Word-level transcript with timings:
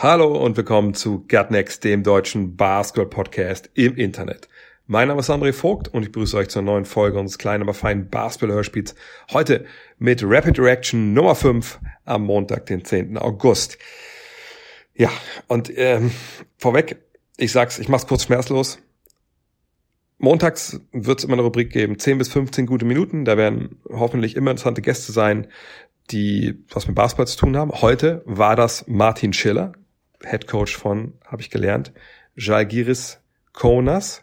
Hallo 0.00 0.32
und 0.32 0.56
willkommen 0.56 0.94
zu 0.94 1.26
Gut 1.26 1.50
Next, 1.50 1.82
dem 1.82 2.04
deutschen 2.04 2.54
Basketball-Podcast 2.54 3.68
im 3.74 3.96
Internet. 3.96 4.48
Mein 4.86 5.08
Name 5.08 5.18
ist 5.18 5.28
André 5.28 5.52
Vogt 5.52 5.88
und 5.88 6.04
ich 6.04 6.12
begrüße 6.12 6.36
euch 6.36 6.50
zur 6.50 6.62
neuen 6.62 6.84
Folge 6.84 7.18
unseres 7.18 7.36
kleinen, 7.36 7.64
aber 7.64 7.74
feinen 7.74 8.08
Basketball-Hörspiels. 8.08 8.94
Heute 9.32 9.64
mit 9.98 10.22
Rapid 10.22 10.60
Reaction 10.60 11.14
Nummer 11.14 11.34
5 11.34 11.80
am 12.04 12.22
Montag, 12.22 12.66
den 12.66 12.84
10. 12.84 13.18
August. 13.18 13.76
Ja, 14.94 15.10
und 15.48 15.76
ähm, 15.76 16.12
vorweg, 16.58 17.02
ich 17.36 17.50
sag's, 17.50 17.80
ich 17.80 17.88
mach's 17.88 18.06
kurz 18.06 18.22
schmerzlos. 18.22 18.78
Montags 20.18 20.80
wird 20.92 21.18
es 21.18 21.24
immer 21.24 21.34
eine 21.34 21.42
Rubrik 21.42 21.72
geben, 21.72 21.98
10 21.98 22.18
bis 22.18 22.28
15 22.28 22.66
gute 22.66 22.84
Minuten. 22.84 23.24
Da 23.24 23.36
werden 23.36 23.80
hoffentlich 23.90 24.36
immer 24.36 24.52
interessante 24.52 24.80
Gäste 24.80 25.10
sein, 25.10 25.48
die 26.12 26.64
was 26.70 26.86
mit 26.86 26.94
Basketball 26.94 27.26
zu 27.26 27.36
tun 27.36 27.56
haben. 27.56 27.72
Heute 27.72 28.22
war 28.26 28.54
das 28.54 28.86
Martin 28.86 29.32
Schiller, 29.32 29.72
Head 30.24 30.46
Coach 30.46 30.76
von, 30.76 31.14
habe 31.26 31.42
ich 31.42 31.50
gelernt, 31.50 31.92
Jalgiris 32.36 33.20
Konas. 33.52 34.22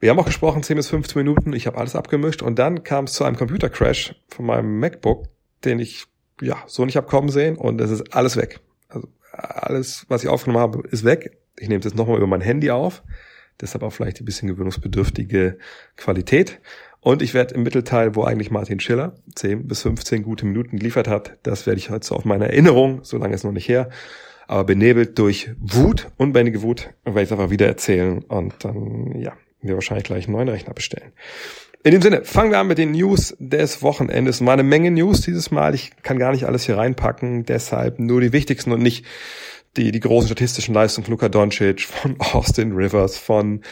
Wir 0.00 0.10
haben 0.10 0.18
auch 0.18 0.26
gesprochen, 0.26 0.62
10 0.62 0.76
bis 0.76 0.88
15 0.88 1.18
Minuten. 1.18 1.52
Ich 1.52 1.66
habe 1.66 1.78
alles 1.78 1.96
abgemischt 1.96 2.42
und 2.42 2.58
dann 2.58 2.82
kam 2.82 3.04
es 3.04 3.14
zu 3.14 3.24
einem 3.24 3.36
Computercrash 3.36 4.14
von 4.28 4.46
meinem 4.46 4.78
MacBook, 4.78 5.26
den 5.64 5.78
ich 5.78 6.06
ja 6.40 6.62
so 6.66 6.84
nicht 6.84 6.96
hab 6.96 7.06
kommen 7.06 7.28
sehen 7.28 7.56
und 7.56 7.80
es 7.80 7.90
ist 7.90 8.14
alles 8.14 8.36
weg. 8.36 8.60
Also 8.88 9.08
alles, 9.32 10.06
was 10.08 10.22
ich 10.22 10.28
aufgenommen 10.28 10.62
habe, 10.62 10.86
ist 10.88 11.04
weg. 11.04 11.38
Ich 11.58 11.68
nehme 11.68 11.78
es 11.78 11.84
jetzt 11.84 11.96
nochmal 11.96 12.18
über 12.18 12.26
mein 12.26 12.40
Handy 12.40 12.70
auf. 12.70 13.02
Deshalb 13.60 13.84
auch 13.84 13.92
vielleicht 13.92 14.20
ein 14.20 14.24
bisschen 14.24 14.48
gewöhnungsbedürftige 14.48 15.58
Qualität. 15.96 16.60
Und 17.04 17.20
ich 17.20 17.34
werde 17.34 17.54
im 17.54 17.64
Mittelteil, 17.64 18.16
wo 18.16 18.24
eigentlich 18.24 18.50
Martin 18.50 18.80
Schiller 18.80 19.12
10 19.34 19.68
bis 19.68 19.82
15 19.82 20.22
gute 20.22 20.46
Minuten 20.46 20.78
geliefert 20.78 21.06
hat, 21.06 21.36
das 21.42 21.66
werde 21.66 21.78
ich 21.78 21.90
heute 21.90 22.06
so 22.06 22.14
auf 22.14 22.24
meine 22.24 22.48
Erinnerung, 22.48 23.00
so 23.04 23.18
lange 23.18 23.34
ist 23.34 23.44
noch 23.44 23.52
nicht 23.52 23.68
her, 23.68 23.90
aber 24.48 24.64
benebelt 24.64 25.18
durch 25.18 25.50
Wut, 25.60 26.08
unbändige 26.16 26.62
Wut, 26.62 26.94
werde 27.04 27.20
ich 27.20 27.26
es 27.26 27.32
einfach 27.32 27.50
wieder 27.50 27.66
erzählen 27.66 28.22
und 28.22 28.54
dann, 28.60 29.20
ja, 29.20 29.34
wir 29.60 29.74
wahrscheinlich 29.74 30.04
gleich 30.04 30.24
einen 30.24 30.36
neuen 30.36 30.48
Rechner 30.48 30.72
bestellen. 30.72 31.12
In 31.82 31.90
dem 31.90 32.00
Sinne, 32.00 32.24
fangen 32.24 32.50
wir 32.50 32.58
an 32.58 32.68
mit 32.68 32.78
den 32.78 32.92
News 32.92 33.36
des 33.38 33.82
Wochenendes. 33.82 34.42
War 34.42 34.54
eine 34.54 34.62
Menge 34.62 34.90
News 34.90 35.20
dieses 35.20 35.50
Mal. 35.50 35.74
Ich 35.74 35.90
kann 36.02 36.18
gar 36.18 36.32
nicht 36.32 36.46
alles 36.46 36.64
hier 36.64 36.78
reinpacken, 36.78 37.44
deshalb 37.44 37.98
nur 37.98 38.22
die 38.22 38.32
wichtigsten 38.32 38.72
und 38.72 38.82
nicht 38.82 39.04
die, 39.76 39.90
die 39.92 40.00
großen 40.00 40.28
statistischen 40.28 40.74
Leistungen 40.74 41.04
von 41.04 41.12
Luka 41.12 41.28
Doncic, 41.28 41.82
von 41.82 42.16
Austin 42.20 42.72
Rivers, 42.72 43.16
von 43.16 43.62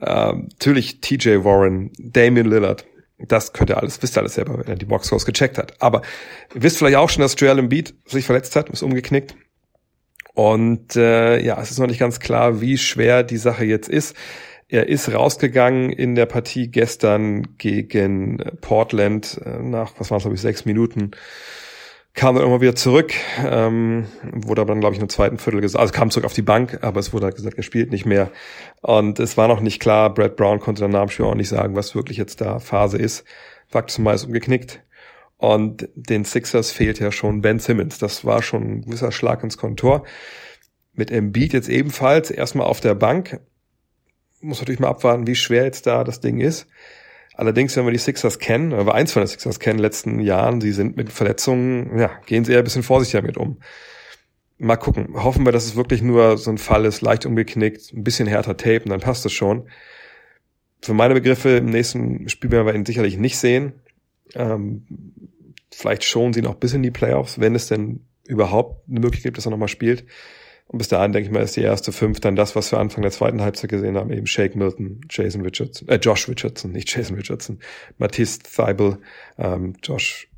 ähm, 0.00 0.48
natürlich 0.50 1.00
TJ 1.00 1.44
Warren, 1.44 1.90
Damian 1.98 2.46
Lillard. 2.46 2.86
Das 3.18 3.52
könnt 3.52 3.70
ihr 3.70 3.76
alles, 3.76 4.02
wisst 4.02 4.16
ihr 4.16 4.20
alles 4.20 4.34
selber, 4.34 4.58
wenn 4.58 4.66
ihr 4.66 4.76
die 4.76 4.84
Boxscores 4.84 5.26
gecheckt 5.26 5.58
hat. 5.58 5.80
Aber 5.80 6.02
ihr 6.54 6.62
wisst 6.62 6.78
vielleicht 6.78 6.96
auch 6.96 7.08
schon, 7.08 7.22
dass 7.22 7.38
Joel 7.38 7.58
Embiid 7.58 7.94
sich 8.06 8.26
verletzt 8.26 8.56
hat, 8.56 8.68
ist 8.70 8.82
umgeknickt. 8.82 9.36
Und 10.34 10.96
äh, 10.96 11.40
ja, 11.40 11.60
es 11.60 11.70
ist 11.70 11.78
noch 11.78 11.86
nicht 11.86 12.00
ganz 12.00 12.18
klar, 12.18 12.60
wie 12.60 12.78
schwer 12.78 13.22
die 13.22 13.36
Sache 13.36 13.64
jetzt 13.64 13.88
ist. 13.88 14.16
Er 14.68 14.88
ist 14.88 15.12
rausgegangen 15.12 15.92
in 15.92 16.14
der 16.14 16.24
Partie 16.24 16.68
gestern 16.68 17.58
gegen 17.58 18.38
Portland 18.62 19.38
äh, 19.44 19.58
nach, 19.58 19.92
was 19.98 20.10
waren 20.10 20.16
es, 20.16 20.22
glaube 20.22 20.34
ich, 20.34 20.40
sechs 20.40 20.64
Minuten 20.64 21.10
kam 22.14 22.34
dann 22.34 22.44
immer 22.44 22.60
wieder 22.60 22.74
zurück, 22.74 23.14
ähm, 23.44 24.06
wurde 24.22 24.60
aber 24.60 24.72
dann, 24.72 24.80
glaube 24.80 24.94
ich, 24.94 25.00
im 25.00 25.08
zweiten 25.08 25.38
Viertel 25.38 25.60
gesagt, 25.60 25.80
also 25.80 25.92
kam 25.92 26.10
zurück 26.10 26.26
auf 26.26 26.34
die 26.34 26.42
Bank, 26.42 26.78
aber 26.82 27.00
es 27.00 27.12
wurde 27.12 27.26
halt 27.26 27.36
gesagt, 27.36 27.56
er 27.56 27.62
spielt 27.62 27.90
nicht 27.90 28.04
mehr. 28.04 28.30
Und 28.82 29.18
es 29.18 29.36
war 29.36 29.48
noch 29.48 29.60
nicht 29.60 29.80
klar, 29.80 30.12
Brad 30.12 30.36
Brown 30.36 30.60
konnte 30.60 30.82
dann 30.82 30.90
nach 30.90 31.06
dem 31.06 31.08
Spiel 31.08 31.26
auch 31.26 31.34
nicht 31.34 31.48
sagen, 31.48 31.74
was 31.74 31.94
wirklich 31.94 32.18
jetzt 32.18 32.40
da 32.40 32.58
Phase 32.58 32.98
ist. 32.98 33.24
Fakt 33.68 33.90
ist 33.90 33.98
mal 33.98 34.14
ist 34.14 34.24
umgeknickt. 34.24 34.82
Und 35.38 35.88
den 35.94 36.24
Sixers 36.24 36.70
fehlt 36.70 37.00
ja 37.00 37.10
schon 37.10 37.40
Ben 37.40 37.58
Simmons. 37.58 37.98
Das 37.98 38.24
war 38.24 38.42
schon 38.42 38.62
ein 38.62 38.82
gewisser 38.82 39.10
Schlag 39.10 39.42
ins 39.42 39.56
Kontor. 39.56 40.04
Mit 40.92 41.10
Embiid 41.10 41.52
jetzt 41.52 41.68
ebenfalls 41.68 42.30
erstmal 42.30 42.66
auf 42.66 42.80
der 42.80 42.94
Bank. 42.94 43.40
Muss 44.40 44.60
natürlich 44.60 44.78
mal 44.78 44.88
abwarten, 44.88 45.26
wie 45.26 45.34
schwer 45.34 45.64
jetzt 45.64 45.86
da 45.86 46.04
das 46.04 46.20
Ding 46.20 46.38
ist. 46.38 46.68
Allerdings, 47.34 47.76
wenn 47.76 47.84
wir 47.84 47.92
die 47.92 47.98
Sixers 47.98 48.38
kennen, 48.38 48.72
wenn 48.72 48.86
wir 48.86 48.94
eins 48.94 49.12
von 49.12 49.22
den 49.22 49.26
Sixers 49.26 49.58
kennen 49.58 49.78
in 49.78 49.78
den 49.78 49.84
letzten 49.84 50.20
Jahren, 50.20 50.60
die 50.60 50.72
sind 50.72 50.96
mit 50.96 51.10
Verletzungen, 51.10 51.98
ja, 51.98 52.10
gehen 52.26 52.44
sie 52.44 52.52
eher 52.52 52.58
ein 52.58 52.64
bisschen 52.64 52.82
vorsichtiger 52.82 53.22
mit 53.22 53.36
um. 53.36 53.58
Mal 54.58 54.76
gucken. 54.76 55.14
Hoffen 55.14 55.44
wir, 55.44 55.52
dass 55.52 55.64
es 55.64 55.76
wirklich 55.76 56.02
nur 56.02 56.36
so 56.36 56.50
ein 56.50 56.58
Fall 56.58 56.84
ist, 56.84 57.00
leicht 57.00 57.26
umgeknickt, 57.26 57.92
ein 57.92 58.04
bisschen 58.04 58.28
härter 58.28 58.56
Tape 58.56 58.84
und 58.84 58.90
dann 58.90 59.00
passt 59.00 59.24
es 59.26 59.32
schon. 59.32 59.68
Für 60.82 60.94
meine 60.94 61.14
Begriffe 61.14 61.56
im 61.56 61.66
nächsten 61.66 62.28
Spiel 62.28 62.50
werden 62.50 62.66
wir 62.66 62.74
ihn 62.74 62.84
sicherlich 62.84 63.16
nicht 63.16 63.38
sehen. 63.38 63.72
Ähm, 64.34 64.86
vielleicht 65.70 66.04
schon 66.04 66.32
sie 66.32 66.42
noch 66.42 66.54
bis 66.56 66.74
in 66.74 66.82
die 66.82 66.90
Playoffs, 66.90 67.40
wenn 67.40 67.54
es 67.54 67.66
denn 67.66 68.00
überhaupt 68.26 68.88
eine 68.88 69.00
Möglichkeit 69.00 69.30
gibt, 69.30 69.38
dass 69.38 69.46
er 69.46 69.50
nochmal 69.50 69.68
spielt. 69.68 70.04
Und 70.72 70.78
bis 70.78 70.88
dahin, 70.88 71.12
denke 71.12 71.28
ich 71.28 71.32
mal, 71.32 71.42
ist 71.42 71.54
die 71.54 71.60
erste 71.60 71.92
fünf 71.92 72.18
dann 72.20 72.34
das, 72.34 72.56
was 72.56 72.72
wir 72.72 72.78
Anfang 72.78 73.02
der 73.02 73.10
zweiten 73.10 73.42
Halbzeit 73.42 73.68
gesehen 73.68 73.96
haben, 73.96 74.10
eben 74.10 74.26
Shake 74.26 74.56
Milton, 74.56 75.02
Jason 75.10 75.42
Richardson, 75.42 75.86
äh, 75.88 75.96
Josh 75.96 76.28
Richardson, 76.28 76.72
nicht 76.72 76.94
Jason 76.94 77.16
Richardson, 77.16 77.58
Matisse 77.98 78.38
Thibel, 78.38 78.98
ähm, 79.38 79.74
Josh, 79.82 80.28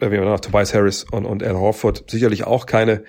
äh, 0.00 0.10
wie 0.10 0.16
immer 0.16 0.26
noch, 0.26 0.40
Tobias 0.40 0.74
Harris 0.74 1.04
und, 1.04 1.24
und 1.24 1.44
Al 1.44 1.54
Horford. 1.54 2.10
Sicherlich 2.10 2.42
auch 2.44 2.66
keine 2.66 3.04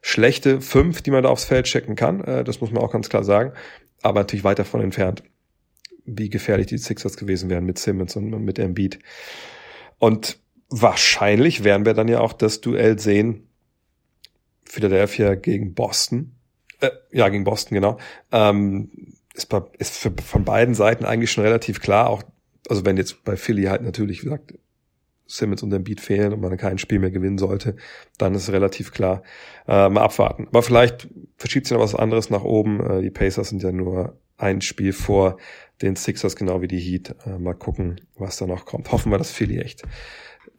schlechte 0.00 0.62
fünf, 0.62 1.02
die 1.02 1.10
man 1.10 1.24
da 1.24 1.28
aufs 1.28 1.44
Feld 1.44 1.66
checken 1.66 1.94
kann, 1.94 2.24
äh, 2.24 2.42
das 2.42 2.62
muss 2.62 2.70
man 2.70 2.82
auch 2.82 2.90
ganz 2.90 3.10
klar 3.10 3.22
sagen, 3.22 3.52
aber 4.00 4.20
natürlich 4.20 4.44
weit 4.44 4.58
davon 4.58 4.80
entfernt, 4.80 5.22
wie 6.06 6.30
gefährlich 6.30 6.68
die 6.68 6.78
Sixers 6.78 7.18
gewesen 7.18 7.50
wären 7.50 7.66
mit 7.66 7.78
Simmons 7.78 8.16
und 8.16 8.30
mit 8.30 8.58
Embiid. 8.58 8.98
Und 9.98 10.38
wahrscheinlich 10.70 11.64
werden 11.64 11.84
wir 11.84 11.92
dann 11.92 12.08
ja 12.08 12.20
auch 12.20 12.32
das 12.32 12.62
Duell 12.62 12.98
sehen, 12.98 13.46
Philadelphia 14.64 15.34
gegen 15.34 15.74
Boston. 15.74 16.32
Äh, 16.80 16.90
ja, 17.12 17.28
gegen 17.28 17.44
Boston, 17.44 17.74
genau. 17.74 17.98
Ähm, 18.32 18.90
ist, 19.34 19.48
bei, 19.48 19.62
ist 19.78 19.96
für, 19.96 20.12
von 20.24 20.44
beiden 20.44 20.74
Seiten 20.74 21.04
eigentlich 21.04 21.32
schon 21.32 21.44
relativ 21.44 21.80
klar, 21.80 22.10
auch, 22.10 22.22
also 22.68 22.84
wenn 22.84 22.96
jetzt 22.96 23.24
bei 23.24 23.36
Philly 23.36 23.64
halt 23.64 23.82
natürlich, 23.82 24.20
wie 24.20 24.24
gesagt, 24.24 24.54
Simmons 25.26 25.62
und 25.62 25.72
Embiid 25.72 26.00
fehlen 26.00 26.32
und 26.32 26.40
man 26.40 26.56
kein 26.56 26.78
Spiel 26.78 26.98
mehr 26.98 27.10
gewinnen 27.10 27.38
sollte, 27.38 27.76
dann 28.18 28.34
ist 28.34 28.50
relativ 28.50 28.92
klar, 28.92 29.22
äh, 29.66 29.88
mal 29.88 30.02
abwarten. 30.02 30.46
Aber 30.48 30.62
vielleicht 30.62 31.08
verschiebt 31.36 31.66
sich 31.66 31.76
noch 31.76 31.82
was 31.82 31.94
anderes 31.94 32.30
nach 32.30 32.44
oben. 32.44 32.80
Äh, 32.80 33.02
die 33.02 33.10
Pacers 33.10 33.48
sind 33.48 33.62
ja 33.62 33.72
nur 33.72 34.18
ein 34.36 34.60
Spiel 34.60 34.92
vor 34.92 35.38
den 35.82 35.96
Sixers, 35.96 36.36
genau 36.36 36.62
wie 36.62 36.68
die 36.68 36.78
Heat. 36.78 37.14
Äh, 37.26 37.38
mal 37.38 37.54
gucken, 37.54 38.00
was 38.16 38.36
da 38.36 38.46
noch 38.46 38.64
kommt. 38.64 38.92
Hoffen 38.92 39.10
wir, 39.10 39.18
dass 39.18 39.30
Philly 39.30 39.58
echt 39.58 39.82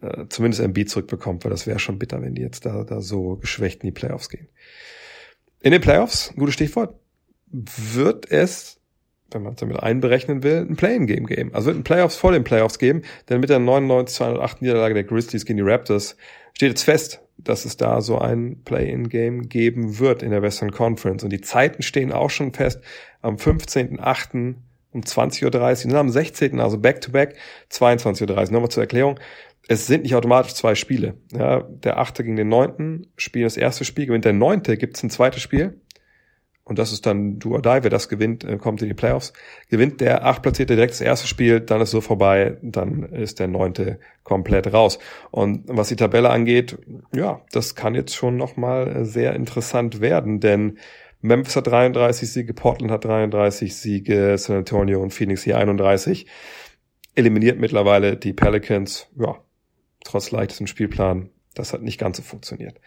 äh, 0.02 0.26
zumindest 0.28 0.62
Embiid 0.62 0.90
zurückbekommt, 0.90 1.44
weil 1.44 1.50
das 1.50 1.66
wäre 1.66 1.78
schon 1.78 1.98
bitter, 1.98 2.22
wenn 2.22 2.34
die 2.34 2.42
jetzt 2.42 2.66
da, 2.66 2.84
da 2.84 3.00
so 3.00 3.36
geschwächt 3.36 3.82
in 3.82 3.88
die 3.88 3.92
Playoffs 3.92 4.28
gehen. 4.28 4.48
In 5.60 5.72
den 5.72 5.80
Playoffs, 5.80 6.32
gutes 6.36 6.54
Stichwort, 6.54 6.98
wird 7.50 8.30
es, 8.30 8.80
wenn 9.30 9.42
man 9.42 9.54
es 9.54 9.60
damit 9.60 9.80
einberechnen 9.80 10.42
will, 10.42 10.66
ein 10.68 10.76
Play-in-Game 10.76 11.26
geben. 11.26 11.50
Also 11.52 11.66
wird 11.66 11.78
ein 11.78 11.84
Playoffs 11.84 12.16
vor 12.16 12.32
den 12.32 12.44
Playoffs 12.44 12.78
geben, 12.78 13.02
denn 13.28 13.40
mit 13.40 13.50
der 13.50 13.58
99-208 13.58 14.56
Niederlage 14.60 14.94
der 14.94 15.04
Grizzlies 15.04 15.44
gegen 15.44 15.58
die 15.58 15.70
Raptors 15.70 16.16
steht 16.54 16.70
jetzt 16.70 16.82
fest, 16.82 17.20
dass 17.38 17.64
es 17.64 17.76
da 17.76 18.00
so 18.00 18.18
ein 18.18 18.62
Play-in-Game 18.64 19.48
geben 19.48 19.98
wird 19.98 20.22
in 20.22 20.30
der 20.30 20.42
Western 20.42 20.70
Conference. 20.70 21.22
Und 21.22 21.30
die 21.30 21.40
Zeiten 21.40 21.82
stehen 21.82 22.12
auch 22.12 22.30
schon 22.30 22.52
fest. 22.52 22.80
Am 23.20 23.36
15.8. 23.36 24.54
um 24.92 25.00
20.30 25.00 25.84
Uhr 25.84 25.90
und 25.90 25.96
am 25.96 26.08
16., 26.08 26.60
also 26.60 26.78
back-to-back, 26.78 27.34
22.30 27.70 28.30
Uhr. 28.30 28.52
Nochmal 28.52 28.70
zur 28.70 28.82
Erklärung 28.82 29.18
es 29.68 29.86
sind 29.86 30.04
nicht 30.04 30.14
automatisch 30.14 30.54
zwei 30.54 30.74
Spiele. 30.74 31.14
Ja, 31.32 31.62
der 31.62 31.98
achte 31.98 32.22
gegen 32.22 32.36
den 32.36 32.48
neunten 32.48 33.08
spielen 33.16 33.44
das 33.44 33.56
erste 33.56 33.84
Spiel, 33.84 34.06
gewinnt 34.06 34.24
der 34.24 34.32
neunte, 34.32 34.76
gibt's 34.76 35.02
ein 35.02 35.10
zweites 35.10 35.42
Spiel. 35.42 35.80
Und 36.68 36.80
das 36.80 36.92
ist 36.92 37.06
dann 37.06 37.38
do 37.38 37.52
or 37.52 37.62
die. 37.62 37.78
Wer 37.82 37.90
das 37.90 38.08
gewinnt, 38.08 38.42
äh, 38.42 38.56
kommt 38.56 38.82
in 38.82 38.88
die 38.88 38.94
Playoffs. 38.94 39.32
Gewinnt 39.70 40.00
der 40.00 40.26
achtplatzierte 40.26 40.74
direkt 40.74 40.94
das 40.94 41.00
erste 41.00 41.28
Spiel, 41.28 41.60
dann 41.60 41.80
ist 41.80 41.92
so 41.92 42.00
vorbei, 42.00 42.56
dann 42.60 43.04
ist 43.04 43.38
der 43.38 43.46
neunte 43.46 44.00
komplett 44.24 44.72
raus. 44.72 44.98
Und 45.30 45.62
was 45.68 45.88
die 45.88 45.96
Tabelle 45.96 46.28
angeht, 46.28 46.76
ja, 47.14 47.40
das 47.52 47.76
kann 47.76 47.94
jetzt 47.94 48.16
schon 48.16 48.36
nochmal 48.36 49.04
sehr 49.04 49.34
interessant 49.34 50.00
werden, 50.00 50.40
denn 50.40 50.78
Memphis 51.20 51.54
hat 51.54 51.68
33 51.68 52.30
Siege, 52.30 52.52
Portland 52.52 52.90
hat 52.90 53.04
33 53.04 53.74
Siege, 53.74 54.36
San 54.36 54.56
Antonio 54.56 55.00
und 55.00 55.14
Phoenix 55.14 55.44
hier 55.44 55.58
31. 55.58 56.26
Eliminiert 57.14 57.60
mittlerweile 57.60 58.16
die 58.16 58.32
Pelicans, 58.32 59.08
ja, 59.16 59.36
trotz 60.04 60.32
leichtesten 60.32 60.66
Spielplan. 60.66 61.30
Das 61.54 61.72
hat 61.72 61.82
nicht 61.82 61.98
ganz 61.98 62.16
so 62.16 62.24
funktioniert. 62.24 62.80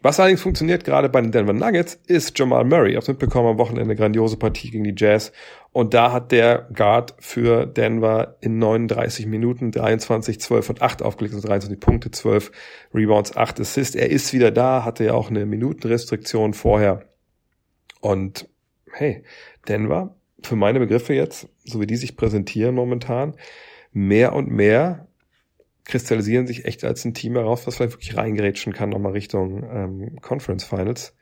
Was 0.00 0.20
allerdings 0.20 0.42
funktioniert 0.42 0.84
gerade 0.84 1.08
bei 1.08 1.20
den 1.20 1.32
Denver 1.32 1.52
Nuggets 1.52 1.98
ist 2.06 2.38
Jamal 2.38 2.64
Murray. 2.64 2.94
Habe 2.94 3.10
mitbekommen 3.10 3.48
am 3.48 3.58
Wochenende 3.58 3.96
grandiose 3.96 4.36
Partie 4.36 4.70
gegen 4.70 4.84
die 4.84 4.94
Jazz. 4.96 5.32
Und 5.72 5.92
da 5.92 6.12
hat 6.12 6.30
der 6.30 6.68
Guard 6.72 7.16
für 7.18 7.66
Denver 7.66 8.36
in 8.40 8.58
39 8.58 9.26
Minuten 9.26 9.72
23, 9.72 10.40
12 10.40 10.70
und 10.70 10.82
8 10.82 11.02
aufgelegt, 11.02 11.34
also 11.34 11.48
23 11.48 11.80
Punkte, 11.80 12.10
12 12.12 12.52
Rebounds, 12.94 13.36
8 13.36 13.60
Assists. 13.60 13.96
Er 13.96 14.10
ist 14.10 14.32
wieder 14.32 14.52
da, 14.52 14.84
hatte 14.84 15.04
ja 15.04 15.14
auch 15.14 15.30
eine 15.30 15.46
Minutenrestriktion 15.46 16.54
vorher. 16.54 17.04
Und 18.00 18.48
hey, 18.92 19.24
Denver, 19.66 20.14
für 20.44 20.54
meine 20.54 20.78
Begriffe 20.78 21.12
jetzt, 21.12 21.48
so 21.64 21.80
wie 21.80 21.86
die 21.88 21.96
sich 21.96 22.16
präsentieren 22.16 22.76
momentan, 22.76 23.34
mehr 23.92 24.32
und 24.32 24.48
mehr 24.48 25.07
kristallisieren 25.88 26.46
sich 26.46 26.66
echt 26.66 26.84
als 26.84 27.04
ein 27.04 27.14
Team 27.14 27.34
heraus, 27.34 27.66
was 27.66 27.76
vielleicht 27.76 27.94
wirklich 27.94 28.16
reingerätschen 28.16 28.72
kann, 28.72 28.90
nochmal 28.90 29.12
Richtung 29.12 29.64
ähm, 29.72 30.20
Conference 30.20 30.64
Finals. 30.64 31.16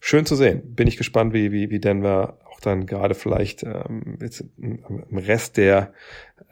Schön 0.00 0.26
zu 0.26 0.34
sehen. 0.34 0.74
Bin 0.74 0.88
ich 0.88 0.96
gespannt, 0.96 1.32
wie, 1.32 1.52
wie, 1.52 1.70
wie 1.70 1.78
Denver 1.78 2.38
auch 2.50 2.60
dann 2.60 2.86
gerade 2.86 3.14
vielleicht 3.14 3.62
ähm, 3.62 4.18
jetzt 4.20 4.44
im 4.58 5.18
Rest 5.18 5.56
der 5.58 5.92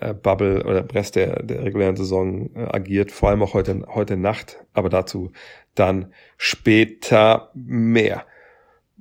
äh, 0.00 0.12
Bubble 0.12 0.64
oder 0.64 0.80
im 0.80 0.88
Rest 0.88 1.16
der, 1.16 1.42
der 1.42 1.64
regulären 1.64 1.96
Saison 1.96 2.50
äh, 2.54 2.66
agiert, 2.70 3.10
vor 3.10 3.30
allem 3.30 3.42
auch 3.42 3.54
heute, 3.54 3.86
heute 3.88 4.16
Nacht, 4.16 4.64
aber 4.74 4.88
dazu 4.90 5.32
dann 5.74 6.12
später 6.36 7.50
mehr. 7.54 8.24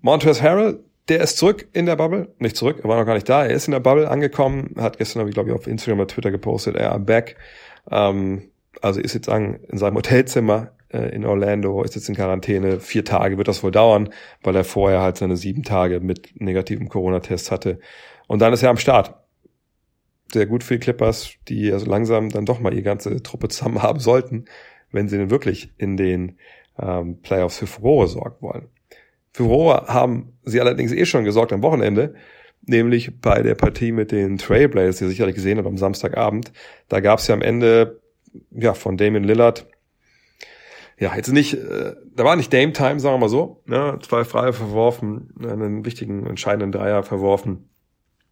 Montrezl 0.01 0.43
Harrell, 0.43 0.79
der 1.09 1.21
ist 1.21 1.37
zurück 1.37 1.67
in 1.73 1.85
der 1.85 1.97
Bubble, 1.97 2.33
nicht 2.39 2.55
zurück, 2.55 2.79
er 2.83 2.89
war 2.89 2.97
noch 2.97 3.05
gar 3.05 3.15
nicht 3.15 3.27
da, 3.27 3.45
er 3.45 3.51
ist 3.51 3.67
in 3.67 3.73
der 3.73 3.79
Bubble 3.79 4.09
angekommen, 4.09 4.75
hat 4.77 4.97
gestern, 4.97 5.29
glaube 5.29 5.49
ich, 5.49 5.55
auf 5.55 5.67
Instagram 5.67 5.99
oder 5.99 6.07
Twitter 6.07 6.31
gepostet, 6.31 6.75
er 6.75 6.93
am 6.93 7.05
back, 7.05 7.35
ähm, 7.89 8.49
also 8.81 8.99
ist 8.99 9.13
jetzt 9.13 9.29
an, 9.29 9.55
in 9.69 9.77
seinem 9.77 9.95
Hotelzimmer 9.95 10.71
äh, 10.89 11.13
in 11.13 11.25
Orlando, 11.25 11.83
ist 11.83 11.95
jetzt 11.95 12.09
in 12.09 12.15
Quarantäne. 12.15 12.79
Vier 12.79 13.03
Tage 13.03 13.37
wird 13.37 13.47
das 13.47 13.63
wohl 13.63 13.71
dauern, 13.71 14.09
weil 14.41 14.55
er 14.55 14.63
vorher 14.63 15.01
halt 15.01 15.17
seine 15.17 15.37
sieben 15.37 15.63
Tage 15.63 15.99
mit 15.99 16.39
negativen 16.39 16.89
Corona-Tests 16.89 17.51
hatte. 17.51 17.79
Und 18.27 18.41
dann 18.41 18.53
ist 18.53 18.63
er 18.63 18.69
am 18.69 18.77
Start. 18.77 19.15
Sehr 20.31 20.45
gut 20.47 20.63
für 20.63 20.75
die 20.75 20.79
Clippers, 20.79 21.33
die 21.47 21.71
also 21.71 21.85
langsam 21.85 22.29
dann 22.29 22.45
doch 22.45 22.59
mal 22.59 22.73
ihre 22.73 22.83
ganze 22.83 23.21
Truppe 23.21 23.49
zusammen 23.49 23.81
haben 23.83 23.99
sollten, 23.99 24.45
wenn 24.91 25.07
sie 25.07 25.17
denn 25.17 25.29
wirklich 25.29 25.73
in 25.77 25.97
den 25.97 26.37
ähm, 26.79 27.21
Playoffs 27.21 27.57
für 27.57 27.67
Furore 27.67 28.07
sorgen 28.07 28.37
wollen. 28.41 28.67
Für 29.31 29.43
Furore 29.43 29.87
haben 29.87 30.37
sie 30.43 30.61
allerdings 30.61 30.91
eh 30.91 31.05
schon 31.05 31.23
gesorgt 31.25 31.53
am 31.53 31.63
Wochenende, 31.63 32.15
nämlich 32.65 33.19
bei 33.19 33.41
der 33.41 33.55
Partie 33.55 33.91
mit 33.91 34.11
den 34.11 34.37
Trailblazers, 34.37 34.97
die 34.97 35.05
ihr 35.05 35.09
sicherlich 35.09 35.35
gesehen 35.35 35.57
habt 35.57 35.67
am 35.67 35.77
Samstagabend. 35.77 36.51
Da 36.89 36.99
gab 36.99 37.19
es 37.19 37.27
ja 37.27 37.35
am 37.35 37.41
Ende 37.41 38.01
ja 38.51 38.73
von 38.73 38.97
Damon 38.97 39.23
Lillard 39.23 39.67
ja, 41.03 41.15
jetzt 41.15 41.31
nicht, 41.31 41.53
äh, 41.55 41.95
da 42.15 42.23
war 42.23 42.35
nicht 42.35 42.53
Dame 42.53 42.73
Time, 42.73 42.99
sagen 42.99 43.15
wir 43.15 43.19
mal 43.19 43.29
so. 43.29 43.61
Ne? 43.65 43.99
Zwei 44.01 44.23
Freie 44.23 44.53
verworfen, 44.53 45.33
einen 45.41 45.85
wichtigen, 45.85 46.25
entscheidenden 46.25 46.71
Dreier 46.71 47.03
verworfen. 47.03 47.69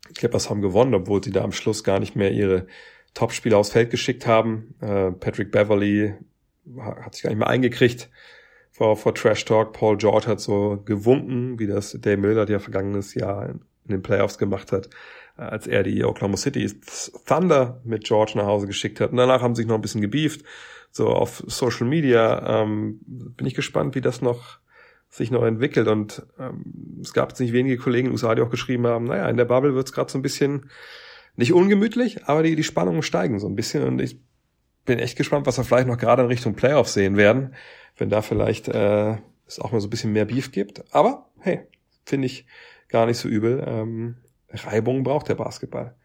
Die 0.09 0.13
Clippers 0.13 0.49
haben 0.49 0.61
gewonnen, 0.61 0.93
obwohl 0.93 1.23
sie 1.23 1.31
da 1.31 1.43
am 1.43 1.51
Schluss 1.51 1.83
gar 1.83 1.99
nicht 1.99 2.15
mehr 2.15 2.31
ihre 2.31 2.67
Topspieler 3.13 3.57
aufs 3.57 3.71
Feld 3.71 3.89
geschickt 3.89 4.27
haben. 4.27 4.75
Äh, 4.79 5.11
Patrick 5.11 5.51
Beverly 5.51 6.13
hat 6.77 7.15
sich 7.15 7.23
gar 7.23 7.31
nicht 7.31 7.39
mehr 7.39 7.49
eingekriegt 7.49 8.09
vor, 8.69 8.95
vor 8.95 9.15
Trash 9.15 9.43
Talk. 9.45 9.73
Paul 9.73 9.97
George 9.97 10.27
hat 10.27 10.39
so 10.39 10.81
gewunken, 10.85 11.59
wie 11.59 11.67
das 11.67 11.97
Dame 11.99 12.27
Lillard 12.27 12.49
ja 12.49 12.59
vergangenes 12.59 13.15
Jahr 13.15 13.55
den 13.85 14.01
Playoffs 14.01 14.37
gemacht 14.37 14.71
hat, 14.71 14.89
äh, 15.37 15.43
als 15.43 15.67
er 15.67 15.83
die 15.83 16.03
Oklahoma 16.03 16.37
City 16.37 16.71
Thunder 17.25 17.81
mit 17.83 18.03
George 18.03 18.33
nach 18.35 18.45
Hause 18.45 18.67
geschickt 18.67 18.99
hat. 18.99 19.11
Und 19.11 19.17
danach 19.17 19.41
haben 19.41 19.55
sie 19.55 19.61
sich 19.61 19.69
noch 19.69 19.75
ein 19.75 19.81
bisschen 19.81 20.01
gebieft, 20.01 20.45
so 20.91 21.07
auf 21.07 21.43
Social 21.47 21.87
Media. 21.87 22.63
Ähm, 22.63 22.99
bin 23.05 23.47
ich 23.47 23.55
gespannt, 23.55 23.95
wie 23.95 24.01
das 24.01 24.21
noch 24.21 24.59
sich 25.09 25.29
noch 25.29 25.43
entwickelt. 25.43 25.87
Und 25.87 26.25
ähm, 26.39 26.99
es 27.01 27.13
gab 27.13 27.29
jetzt 27.29 27.39
nicht 27.39 27.53
wenige 27.53 27.77
Kollegen 27.77 28.07
in 28.07 28.11
den 28.11 28.13
USA, 28.13 28.33
die 28.33 28.41
auch 28.41 28.49
geschrieben 28.49 28.87
haben, 28.87 29.05
naja, 29.05 29.29
in 29.29 29.37
der 29.37 29.45
Bubble 29.45 29.75
wird 29.75 29.87
es 29.87 29.93
gerade 29.93 30.11
so 30.11 30.17
ein 30.17 30.21
bisschen 30.21 30.69
nicht 31.35 31.53
ungemütlich, 31.53 32.25
aber 32.25 32.43
die, 32.43 32.55
die 32.55 32.63
Spannungen 32.63 33.03
steigen 33.03 33.39
so 33.39 33.47
ein 33.47 33.55
bisschen. 33.55 33.83
Und 33.83 34.01
ich 34.01 34.19
bin 34.85 34.99
echt 34.99 35.17
gespannt, 35.17 35.45
was 35.45 35.57
wir 35.57 35.63
vielleicht 35.63 35.87
noch 35.87 35.97
gerade 35.97 36.23
in 36.23 36.27
Richtung 36.29 36.55
Playoffs 36.55 36.93
sehen 36.93 37.17
werden, 37.17 37.53
wenn 37.97 38.09
da 38.09 38.21
vielleicht 38.21 38.67
äh, 38.69 39.17
es 39.47 39.59
auch 39.59 39.71
mal 39.71 39.81
so 39.81 39.87
ein 39.87 39.89
bisschen 39.89 40.13
mehr 40.13 40.25
Beef 40.25 40.51
gibt. 40.51 40.83
Aber 40.93 41.29
hey, 41.39 41.61
finde 42.05 42.27
ich 42.27 42.45
gar 42.91 43.05
nicht 43.05 43.17
so 43.17 43.27
übel. 43.27 43.63
Ähm, 43.65 44.17
Reibung 44.49 45.03
braucht 45.03 45.29
der 45.29 45.35
Basketball. 45.35 45.95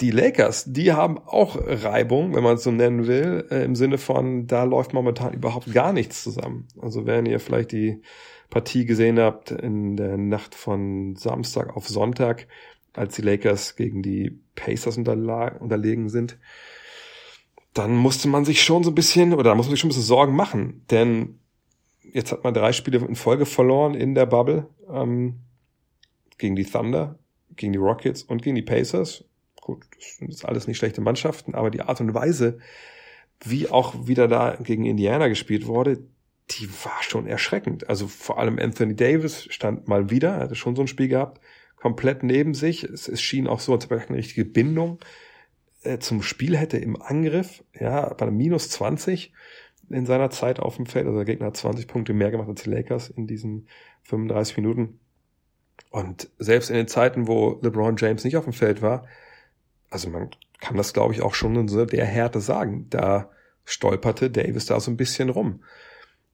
Die 0.00 0.10
Lakers, 0.10 0.64
die 0.66 0.92
haben 0.92 1.18
auch 1.18 1.56
Reibung, 1.56 2.34
wenn 2.34 2.42
man 2.42 2.54
es 2.56 2.64
so 2.64 2.70
nennen 2.72 3.06
will, 3.06 3.46
äh, 3.50 3.64
im 3.64 3.76
Sinne 3.76 3.98
von, 3.98 4.46
da 4.46 4.64
läuft 4.64 4.94
momentan 4.94 5.34
überhaupt 5.34 5.72
gar 5.72 5.92
nichts 5.92 6.22
zusammen. 6.22 6.66
Also 6.80 7.06
wenn 7.06 7.26
ihr 7.26 7.38
vielleicht 7.40 7.72
die 7.72 8.02
Partie 8.50 8.84
gesehen 8.84 9.18
habt 9.18 9.50
in 9.50 9.96
der 9.96 10.16
Nacht 10.16 10.54
von 10.54 11.16
Samstag 11.16 11.76
auf 11.76 11.88
Sonntag, 11.88 12.48
als 12.94 13.16
die 13.16 13.22
Lakers 13.22 13.76
gegen 13.76 14.02
die 14.02 14.40
Pacers 14.54 14.98
unterlegen 14.98 16.08
sind, 16.08 16.38
dann 17.72 17.94
musste 17.96 18.28
man 18.28 18.44
sich 18.44 18.62
schon 18.62 18.84
so 18.84 18.90
ein 18.90 18.94
bisschen, 18.94 19.32
oder 19.32 19.44
da 19.44 19.54
muss 19.54 19.66
man 19.66 19.70
sich 19.72 19.80
schon 19.80 19.88
ein 19.88 19.94
bisschen 19.94 20.02
Sorgen 20.02 20.36
machen. 20.36 20.84
Denn 20.90 21.38
jetzt 22.12 22.32
hat 22.32 22.44
man 22.44 22.54
drei 22.54 22.72
Spiele 22.72 22.98
in 22.98 23.16
Folge 23.16 23.46
verloren 23.46 23.94
in 23.94 24.14
der 24.14 24.26
Bubble 24.26 24.66
ähm, 24.88 25.40
gegen 26.38 26.56
die 26.56 26.64
Thunder, 26.64 27.18
gegen 27.56 27.72
die 27.72 27.78
Rockets 27.78 28.22
und 28.22 28.42
gegen 28.42 28.56
die 28.56 28.62
Pacers. 28.62 29.24
Gut, 29.60 29.84
das 29.96 30.16
sind 30.16 30.30
jetzt 30.30 30.44
alles 30.44 30.66
nicht 30.66 30.78
schlechte 30.78 31.00
Mannschaften, 31.00 31.54
aber 31.54 31.70
die 31.70 31.82
Art 31.82 32.00
und 32.00 32.14
Weise, 32.14 32.58
wie 33.44 33.68
auch 33.68 34.06
wieder 34.06 34.28
da 34.28 34.56
gegen 34.56 34.84
Indiana 34.84 35.28
gespielt 35.28 35.66
wurde, 35.66 36.00
die 36.50 36.68
war 36.84 37.02
schon 37.02 37.26
erschreckend. 37.26 37.88
Also 37.88 38.08
vor 38.08 38.38
allem 38.38 38.58
Anthony 38.58 38.94
Davis 38.94 39.46
stand 39.50 39.88
mal 39.88 40.10
wieder, 40.10 40.36
hatte 40.36 40.54
schon 40.54 40.76
so 40.76 40.82
ein 40.82 40.88
Spiel 40.88 41.08
gehabt, 41.08 41.40
komplett 41.76 42.22
neben 42.22 42.54
sich. 42.54 42.84
Es, 42.84 43.08
es 43.08 43.22
schien 43.22 43.46
auch 43.46 43.60
so, 43.60 43.72
als 43.72 43.86
ob 43.86 43.92
er 43.92 44.08
eine 44.08 44.18
richtige 44.18 44.44
Bindung 44.44 44.98
äh, 45.82 45.98
zum 45.98 46.22
Spiel 46.22 46.56
hätte 46.56 46.78
im 46.78 47.00
Angriff. 47.00 47.64
Ja, 47.78 48.12
bei 48.14 48.26
einem 48.26 48.36
Minus 48.36 48.68
20 48.70 49.32
in 49.92 50.06
seiner 50.06 50.30
Zeit 50.30 50.60
auf 50.60 50.76
dem 50.76 50.86
Feld. 50.86 51.06
Also 51.06 51.18
der 51.18 51.24
Gegner 51.24 51.46
hat 51.46 51.56
20 51.56 51.86
Punkte 51.86 52.12
mehr 52.12 52.30
gemacht 52.30 52.48
als 52.48 52.62
die 52.62 52.70
Lakers 52.70 53.10
in 53.10 53.26
diesen 53.26 53.68
35 54.02 54.56
Minuten. 54.56 55.00
Und 55.90 56.30
selbst 56.38 56.70
in 56.70 56.76
den 56.76 56.88
Zeiten, 56.88 57.26
wo 57.26 57.58
LeBron 57.62 57.96
James 57.96 58.24
nicht 58.24 58.36
auf 58.36 58.44
dem 58.44 58.52
Feld 58.52 58.82
war, 58.82 59.06
also 59.90 60.08
man 60.08 60.30
kann 60.60 60.76
das, 60.76 60.92
glaube 60.92 61.12
ich, 61.12 61.22
auch 61.22 61.34
schon 61.34 61.56
in 61.56 61.68
so 61.68 61.84
der 61.84 62.06
Härte 62.06 62.40
sagen. 62.40 62.86
Da 62.88 63.30
stolperte 63.64 64.30
Davis 64.30 64.66
da 64.66 64.80
so 64.80 64.90
ein 64.90 64.96
bisschen 64.96 65.28
rum. 65.28 65.62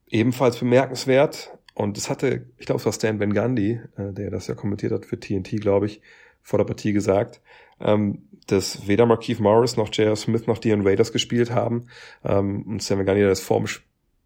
Ebenfalls 0.07 0.59
bemerkenswert, 0.59 1.59
und 1.75 1.97
das 1.97 2.11
hatte, 2.11 2.47
ich 2.57 2.67
glaube, 2.67 2.81
es 2.81 2.87
war 2.87 2.93
Stan 2.93 3.21
Van 3.21 3.33
Gundy, 3.33 3.81
äh, 3.97 4.13
der 4.13 4.31
das 4.31 4.49
ja 4.49 4.55
kommentiert 4.55 4.93
hat 4.93 5.07
für 5.07 5.21
TNT, 5.21 5.61
glaube 5.61 5.87
ich, 5.87 6.01
vor 6.43 6.59
der 6.59 6.65
Partie 6.65 6.93
gesagt, 6.93 7.41
ähm, 7.81 8.29
dass 8.47 8.87
weder 8.89 9.07
Markeith 9.07 9.41
Morris 9.41 9.77
noch 9.77 9.93
J.R. 9.93 10.17
Smith 10.17 10.47
noch 10.47 10.59
Dion 10.59 10.87
Raiders 10.87 11.13
gespielt 11.13 11.51
haben. 11.51 11.87
Ähm, 12.25 12.63
und 12.63 12.83
Sam 12.83 13.05
Gani 13.05 13.23
das 13.23 13.41
vor 13.41 13.59
dem 13.59 13.69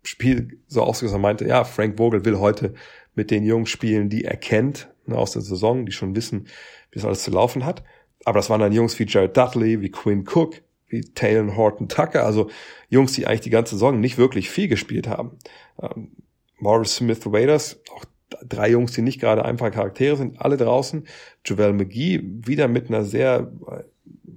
Spiel 0.04 0.58
so 0.66 0.82
ausgesagt 0.82 1.20
meinte, 1.20 1.46
ja, 1.46 1.64
Frank 1.64 1.96
Vogel 1.96 2.24
will 2.24 2.38
heute 2.38 2.74
mit 3.14 3.30
den 3.30 3.44
Jungs 3.44 3.70
spielen, 3.70 4.08
die 4.08 4.24
er 4.24 4.36
kennt 4.36 4.88
ne, 5.06 5.16
aus 5.16 5.32
der 5.32 5.42
Saison, 5.42 5.86
die 5.86 5.92
schon 5.92 6.16
wissen, 6.16 6.48
wie 6.90 6.98
es 6.98 7.04
alles 7.04 7.22
zu 7.22 7.30
laufen 7.30 7.64
hat. 7.64 7.82
Aber 8.24 8.38
das 8.38 8.50
waren 8.50 8.60
dann 8.60 8.72
Jungs 8.72 8.98
wie 8.98 9.06
Jared 9.06 9.36
Dudley, 9.36 9.80
wie 9.80 9.90
Quinn 9.90 10.24
Cook, 10.26 10.62
wie 10.88 11.00
Taylor 11.00 11.56
Horton 11.56 11.88
Tucker, 11.88 12.24
also 12.24 12.50
Jungs, 12.88 13.12
die 13.12 13.26
eigentlich 13.26 13.40
die 13.40 13.50
ganze 13.50 13.74
Saison 13.74 13.98
nicht 13.98 14.18
wirklich 14.18 14.50
viel 14.50 14.68
gespielt 14.68 15.08
haben. 15.08 15.38
Ähm, 15.80 16.12
Morris 16.58 16.96
Smith 16.96 17.22
Raiders, 17.26 17.80
auch 17.92 18.04
drei 18.46 18.70
Jungs, 18.70 18.92
die 18.92 19.02
nicht 19.02 19.20
gerade 19.20 19.44
einfache 19.44 19.70
Charaktere 19.70 20.16
sind, 20.16 20.40
alle 20.40 20.56
draußen. 20.56 21.06
Joel 21.44 21.72
McGee 21.72 22.20
wieder 22.22 22.68
mit 22.68 22.88
einer 22.88 23.04
sehr 23.04 23.52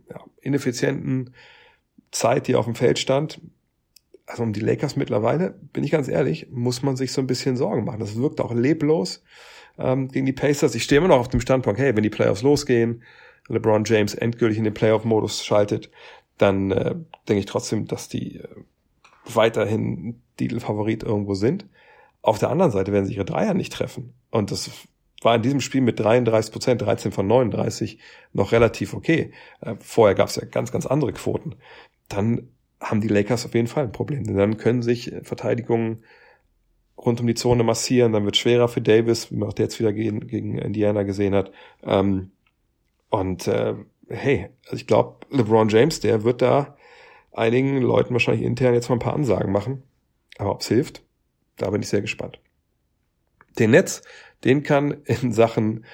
ja, 0.10 0.24
ineffizienten 0.42 1.34
Zeit, 2.12 2.48
die 2.48 2.56
auf 2.56 2.66
dem 2.66 2.76
Feld 2.76 3.00
stand. 3.00 3.42
Also 4.26 4.44
um 4.44 4.54
die 4.54 4.60
Lakers 4.60 4.96
mittlerweile, 4.96 5.56
bin 5.74 5.84
ich 5.84 5.92
ganz 5.92 6.08
ehrlich, 6.08 6.48
muss 6.50 6.82
man 6.82 6.96
sich 6.96 7.12
so 7.12 7.22
ein 7.22 7.28
bisschen 7.28 7.58
Sorgen 7.58 7.86
machen. 7.86 8.00
Das 8.00 8.16
wirkt 8.16 8.42
auch 8.42 8.54
leblos 8.54 9.24
ähm, 9.78 10.08
gegen 10.08 10.26
die 10.26 10.34
Pacers. 10.34 10.74
Ich 10.76 10.84
stehe 10.84 10.98
immer 10.98 11.10
noch 11.10 11.20
auf 11.20 11.28
dem 11.28 11.42
Standpunkt, 11.42 11.80
hey, 11.80 11.96
wenn 11.96 12.04
die 12.04 12.10
Playoffs 12.10 12.42
losgehen, 12.42 13.04
LeBron 13.48 13.84
James 13.86 14.16
endgültig 14.16 14.58
in 14.58 14.64
den 14.64 14.74
Playoff-Modus 14.74 15.46
schaltet, 15.46 15.92
dann 16.38 16.72
äh, 16.72 16.96
denke 17.28 17.40
ich 17.40 17.46
trotzdem, 17.46 17.88
dass 17.88 18.10
die 18.10 18.38
äh, 18.38 18.48
weiterhin 19.26 20.22
Titelfavorit 20.38 21.04
irgendwo 21.04 21.34
sind. 21.36 21.66
Auf 22.26 22.40
der 22.40 22.50
anderen 22.50 22.72
Seite 22.72 22.92
werden 22.92 23.06
sie 23.06 23.14
ihre 23.14 23.24
Dreier 23.24 23.54
nicht 23.54 23.72
treffen. 23.72 24.16
Und 24.32 24.50
das 24.50 24.72
war 25.22 25.36
in 25.36 25.44
diesem 25.44 25.62
Spiel 25.62 25.82
mit 25.82 26.00
33 26.00 26.52
Prozent, 26.52 26.82
13 26.82 27.12
von 27.12 27.28
39, 27.28 28.00
noch 28.34 28.52
relativ 28.52 28.96
okay. 28.96 29.32
Äh, 29.62 29.76
vorher 29.80 30.16
gab 30.16 30.30
es 30.30 30.36
ja 30.36 30.46
ganz, 30.46 30.72
ganz 30.72 30.88
andere 30.88 31.14
Quoten. 31.14 31.54
Dann 32.10 32.50
haben 32.82 33.00
die 33.00 33.10
Lakers 33.10 33.46
auf 33.46 33.54
jeden 33.54 33.68
Fall 33.68 33.84
ein 33.84 33.92
Problem. 33.92 34.24
Denn 34.24 34.38
dann 34.38 34.58
können 34.58 34.82
sich 34.82 35.14
Verteidigungen 35.22 36.04
rund 36.98 37.22
um 37.22 37.28
die 37.28 37.36
Zone 37.36 37.64
massieren, 37.64 38.14
dann 38.14 38.26
wird 38.26 38.38
schwerer 38.38 38.70
für 38.70 38.82
Davis, 38.82 39.32
wie 39.32 39.36
man 39.36 39.50
auch 39.50 39.60
jetzt 39.60 39.80
wieder 39.80 39.94
gegen, 39.94 40.26
gegen 40.26 40.58
Indiana 40.58 41.04
gesehen 41.04 41.36
hat. 41.36 41.52
Ähm, 41.84 42.32
und 43.12 43.48
äh, 43.48 43.76
hey, 44.08 44.50
also 44.64 44.78
ich 44.78 44.88
glaube, 44.88 45.18
LeBron 45.30 45.70
James, 45.70 46.00
der 46.00 46.24
wird 46.24 46.42
da 46.42 46.76
einigen 47.32 47.84
Leuten 47.84 48.14
wahrscheinlich 48.14 48.44
intern 48.44 48.74
jetzt 48.74 48.90
mal 48.90 48.96
ein 48.96 49.00
paar 49.00 49.14
Ansagen 49.14 49.52
machen. 49.52 49.84
Aber 50.40 50.54
ob's 50.54 50.68
hilft, 50.68 51.05
Da 51.58 51.70
bin 51.70 51.82
ich 51.82 51.90
sehr 51.90 52.02
gespannt. 52.02 52.40
Den 53.58 53.72
Netz, 53.72 54.02
den 54.44 54.64
kann 54.64 54.92
in 55.06 55.32
Sachen 55.32 55.86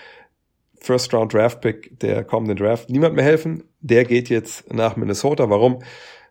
First 0.81 1.13
Round 1.13 1.33
Draft 1.33 1.61
Pick 1.61 1.99
der 1.99 2.23
kommenden 2.23 2.57
Draft 2.57 2.89
niemand 2.89 3.15
mehr 3.15 3.23
helfen. 3.23 3.63
Der 3.81 4.03
geht 4.03 4.29
jetzt 4.29 4.73
nach 4.73 4.95
Minnesota. 4.95 5.49
Warum? 5.49 5.83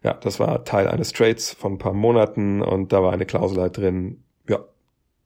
Ja, 0.02 0.14
das 0.14 0.40
war 0.40 0.64
Teil 0.64 0.88
eines 0.88 1.12
Trades 1.12 1.52
von 1.52 1.74
ein 1.74 1.78
paar 1.78 1.92
Monaten 1.92 2.62
und 2.62 2.92
da 2.92 3.02
war 3.02 3.12
eine 3.12 3.26
Klausel 3.26 3.60
halt 3.60 3.76
drin. 3.76 4.24
Ja, 4.48 4.64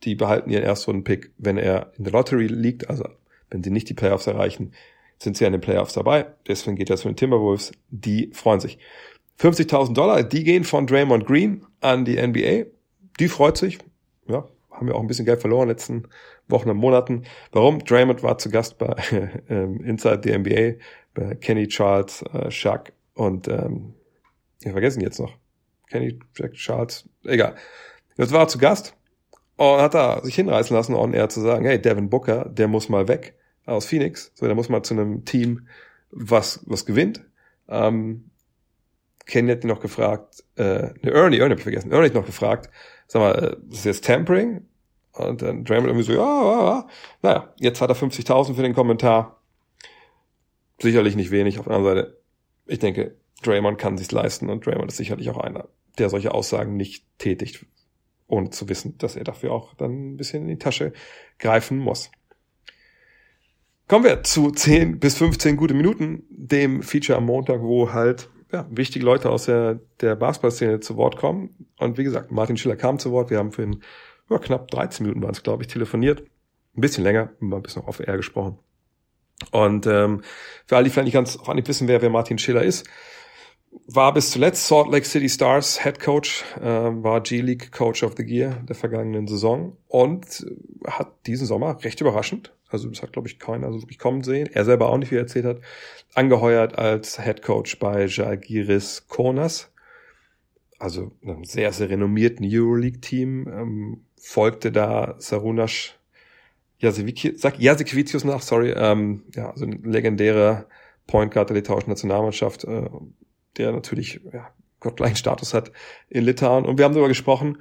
die 0.02 0.14
behalten 0.14 0.50
ihren 0.50 0.64
Erstrunden-Pick, 0.64 1.32
wenn 1.38 1.56
er 1.56 1.92
in 1.96 2.04
der 2.04 2.12
Lottery 2.12 2.48
liegt, 2.48 2.90
also 2.90 3.08
wenn 3.50 3.62
sie 3.62 3.70
nicht 3.70 3.88
die 3.88 3.94
Playoffs 3.94 4.26
erreichen, 4.26 4.72
sind 5.18 5.36
sie 5.36 5.46
an 5.46 5.52
den 5.52 5.60
Playoffs 5.60 5.94
dabei. 5.94 6.26
Deswegen 6.46 6.76
geht 6.76 6.90
das 6.90 7.02
für 7.02 7.08
den 7.08 7.16
Timberwolves. 7.16 7.72
Die 7.88 8.30
freuen 8.32 8.60
sich. 8.60 8.78
50.000 9.40 9.94
Dollar, 9.94 10.22
die 10.22 10.44
gehen 10.44 10.64
von 10.64 10.86
Draymond 10.86 11.26
Green 11.26 11.64
an 11.80 12.04
die 12.04 12.20
NBA. 12.20 12.66
Die 13.20 13.28
freut 13.28 13.56
sich. 13.56 13.78
Ja, 14.26 14.46
haben 14.70 14.86
wir 14.86 14.96
auch 14.96 15.00
ein 15.00 15.06
bisschen 15.06 15.26
Geld 15.26 15.40
verloren 15.40 15.62
in 15.62 15.68
den 15.68 15.76
letzten 15.76 16.08
Wochen 16.48 16.70
und 16.70 16.76
Monaten. 16.76 17.24
Warum? 17.52 17.84
Draymond 17.84 18.22
war 18.22 18.38
zu 18.38 18.50
Gast 18.50 18.78
bei 18.78 18.96
ähm, 19.48 19.80
Inside 19.84 20.20
the 20.24 20.38
NBA, 20.38 20.80
bei 21.14 21.34
Kenny 21.36 21.68
Charles, 21.68 22.22
äh, 22.32 22.50
Shaq 22.50 22.92
und 23.14 23.48
ähm, 23.48 23.94
ich 24.62 24.72
vergessen 24.72 25.00
jetzt 25.00 25.20
noch. 25.20 25.36
Kenny, 25.90 26.18
Jack 26.34 26.54
Charles, 26.54 27.08
egal. 27.24 27.54
Jetzt 28.16 28.32
war 28.32 28.40
er 28.40 28.48
zu 28.48 28.58
Gast 28.58 28.96
und 29.56 29.80
hat 29.80 29.94
da 29.94 30.22
sich 30.22 30.34
hinreißen 30.34 30.74
lassen, 30.74 30.94
on 30.94 31.14
air 31.14 31.28
zu 31.28 31.40
sagen, 31.40 31.64
hey, 31.64 31.80
Devin 31.80 32.10
Booker, 32.10 32.48
der 32.48 32.68
muss 32.68 32.88
mal 32.88 33.08
weg 33.08 33.34
aus 33.66 33.86
Phoenix. 33.86 34.32
So, 34.34 34.46
der 34.46 34.54
muss 34.54 34.68
mal 34.68 34.82
zu 34.82 34.94
einem 34.94 35.24
Team, 35.24 35.68
was, 36.10 36.60
was 36.66 36.86
gewinnt. 36.86 37.24
Ähm, 37.68 38.30
Kenny 39.26 39.50
hat 39.50 39.64
ihn 39.64 39.68
noch 39.68 39.80
gefragt, 39.80 40.44
äh, 40.56 40.92
ne, 41.02 41.10
Ernie, 41.10 41.38
Ernie 41.38 41.52
hab 41.52 41.58
ich 41.58 41.62
vergessen, 41.62 41.92
Ernie 41.92 42.06
hat 42.06 42.14
noch 42.14 42.26
gefragt, 42.26 42.70
sag 43.14 43.20
mal, 43.20 43.32
äh, 43.32 43.56
ist 43.70 43.78
das 43.78 43.84
jetzt 43.84 44.04
Tampering? 44.04 44.66
Und 45.12 45.42
dann 45.42 45.64
Draymond 45.64 45.86
irgendwie 45.86 46.04
so, 46.04 46.12
ja, 46.12 46.18
ja, 46.18 46.66
ja. 46.66 46.88
Naja, 47.22 47.54
jetzt 47.60 47.80
hat 47.80 47.88
er 47.88 47.96
50.000 47.96 48.54
für 48.54 48.62
den 48.62 48.74
Kommentar. 48.74 49.40
Sicherlich 50.80 51.14
nicht 51.14 51.30
wenig. 51.30 51.60
Auf 51.60 51.66
der 51.66 51.76
anderen 51.76 51.96
Seite, 51.96 52.20
ich 52.66 52.80
denke, 52.80 53.14
Draymond 53.42 53.78
kann 53.78 53.96
sich's 53.96 54.10
leisten 54.10 54.50
und 54.50 54.66
Draymond 54.66 54.90
ist 54.90 54.96
sicherlich 54.96 55.30
auch 55.30 55.38
einer, 55.38 55.68
der 55.98 56.10
solche 56.10 56.34
Aussagen 56.34 56.76
nicht 56.76 57.06
tätigt, 57.18 57.64
ohne 58.26 58.50
zu 58.50 58.68
wissen, 58.68 58.98
dass 58.98 59.14
er 59.14 59.22
dafür 59.22 59.52
auch 59.52 59.74
dann 59.74 60.14
ein 60.14 60.16
bisschen 60.16 60.42
in 60.42 60.48
die 60.48 60.58
Tasche 60.58 60.92
greifen 61.38 61.78
muss. 61.78 62.10
Kommen 63.86 64.04
wir 64.04 64.24
zu 64.24 64.50
10 64.50 64.98
bis 64.98 65.16
15 65.18 65.56
gute 65.56 65.74
Minuten, 65.74 66.24
dem 66.30 66.82
Feature 66.82 67.18
am 67.18 67.26
Montag, 67.26 67.60
wo 67.62 67.92
halt 67.92 68.28
ja, 68.54 68.66
wichtige 68.70 69.04
Leute 69.04 69.30
aus 69.30 69.46
der, 69.46 69.80
der 70.00 70.14
Basketball-Szene 70.14 70.78
zu 70.78 70.96
Wort 70.96 71.16
kommen. 71.16 71.66
Und 71.78 71.98
wie 71.98 72.04
gesagt, 72.04 72.30
Martin 72.30 72.56
Schiller 72.56 72.76
kam 72.76 73.00
zu 73.00 73.10
Wort. 73.10 73.30
Wir 73.30 73.38
haben 73.38 73.50
für 73.50 73.64
ihn 73.64 73.82
ja, 74.30 74.38
knapp 74.38 74.70
13 74.70 75.04
Minuten 75.04 75.22
waren 75.22 75.32
es, 75.32 75.42
glaube 75.42 75.64
ich, 75.64 75.68
telefoniert. 75.68 76.22
Ein 76.76 76.80
bisschen 76.80 77.02
länger, 77.02 77.30
mal 77.40 77.56
ein 77.56 77.62
bisschen 77.62 77.82
auf 77.82 77.98
Air 77.98 78.16
gesprochen. 78.16 78.58
Und 79.50 79.86
ähm, 79.88 80.22
für 80.66 80.76
alle, 80.76 80.84
die 80.84 80.90
vielleicht 80.90 81.06
nicht 81.06 81.14
ganz 81.14 81.36
auch 81.36 81.52
nicht 81.52 81.66
wissen, 81.66 81.88
wer, 81.88 82.00
wer 82.00 82.10
Martin 82.10 82.38
Schiller 82.38 82.62
ist, 82.62 82.88
war 83.88 84.14
bis 84.14 84.30
zuletzt 84.30 84.68
Salt 84.68 84.92
Lake 84.92 85.04
City 85.04 85.28
Stars 85.28 85.82
Head 85.82 85.98
Coach, 85.98 86.44
äh, 86.60 86.64
war 86.64 87.20
G-League 87.20 87.72
Coach 87.72 88.04
of 88.04 88.14
the 88.16 88.22
Year 88.22 88.62
der 88.68 88.76
vergangenen 88.76 89.26
Saison 89.26 89.76
und 89.88 90.46
hat 90.86 91.26
diesen 91.26 91.48
Sommer 91.48 91.82
recht 91.82 92.00
überraschend, 92.00 92.54
also 92.74 92.88
das 92.88 93.02
hat 93.02 93.12
glaube 93.12 93.28
ich 93.28 93.38
keiner 93.38 93.72
so 93.72 93.80
wirklich 93.80 93.98
kommen 93.98 94.22
sehen, 94.22 94.48
er 94.52 94.64
selber 94.64 94.90
auch 94.90 94.98
nicht, 94.98 95.10
wie 95.10 95.16
er 95.16 95.22
erzählt 95.22 95.46
hat, 95.46 95.60
angeheuert 96.14 96.78
als 96.78 97.22
Head 97.22 97.42
Coach 97.42 97.78
bei 97.78 98.06
Jalgiris 98.06 99.06
Kaunas, 99.08 99.72
also 100.78 101.12
einem 101.22 101.44
sehr, 101.44 101.72
sehr 101.72 101.88
renommierten 101.88 102.46
Euroleague-Team, 102.48 103.48
ähm, 103.48 104.04
folgte 104.16 104.72
da 104.72 105.14
Sarunas 105.18 105.94
Jasikevicius 106.78 108.24
nach, 108.24 108.42
sorry, 108.42 108.72
ähm, 108.76 109.22
ja, 109.34 109.50
also 109.50 109.64
ein 109.64 109.82
legendärer 109.84 110.66
Point 111.06 111.32
Guard 111.32 111.50
der 111.50 111.56
litauischen 111.56 111.90
Nationalmannschaft, 111.90 112.64
äh, 112.64 112.88
der 113.56 113.72
natürlich 113.72 114.20
ja, 114.32 114.50
gottgleichen 114.80 115.16
Status 115.16 115.54
hat 115.54 115.72
in 116.08 116.24
Litauen. 116.24 116.64
Und 116.64 116.78
wir 116.78 116.84
haben 116.84 116.92
darüber 116.92 117.08
gesprochen, 117.08 117.58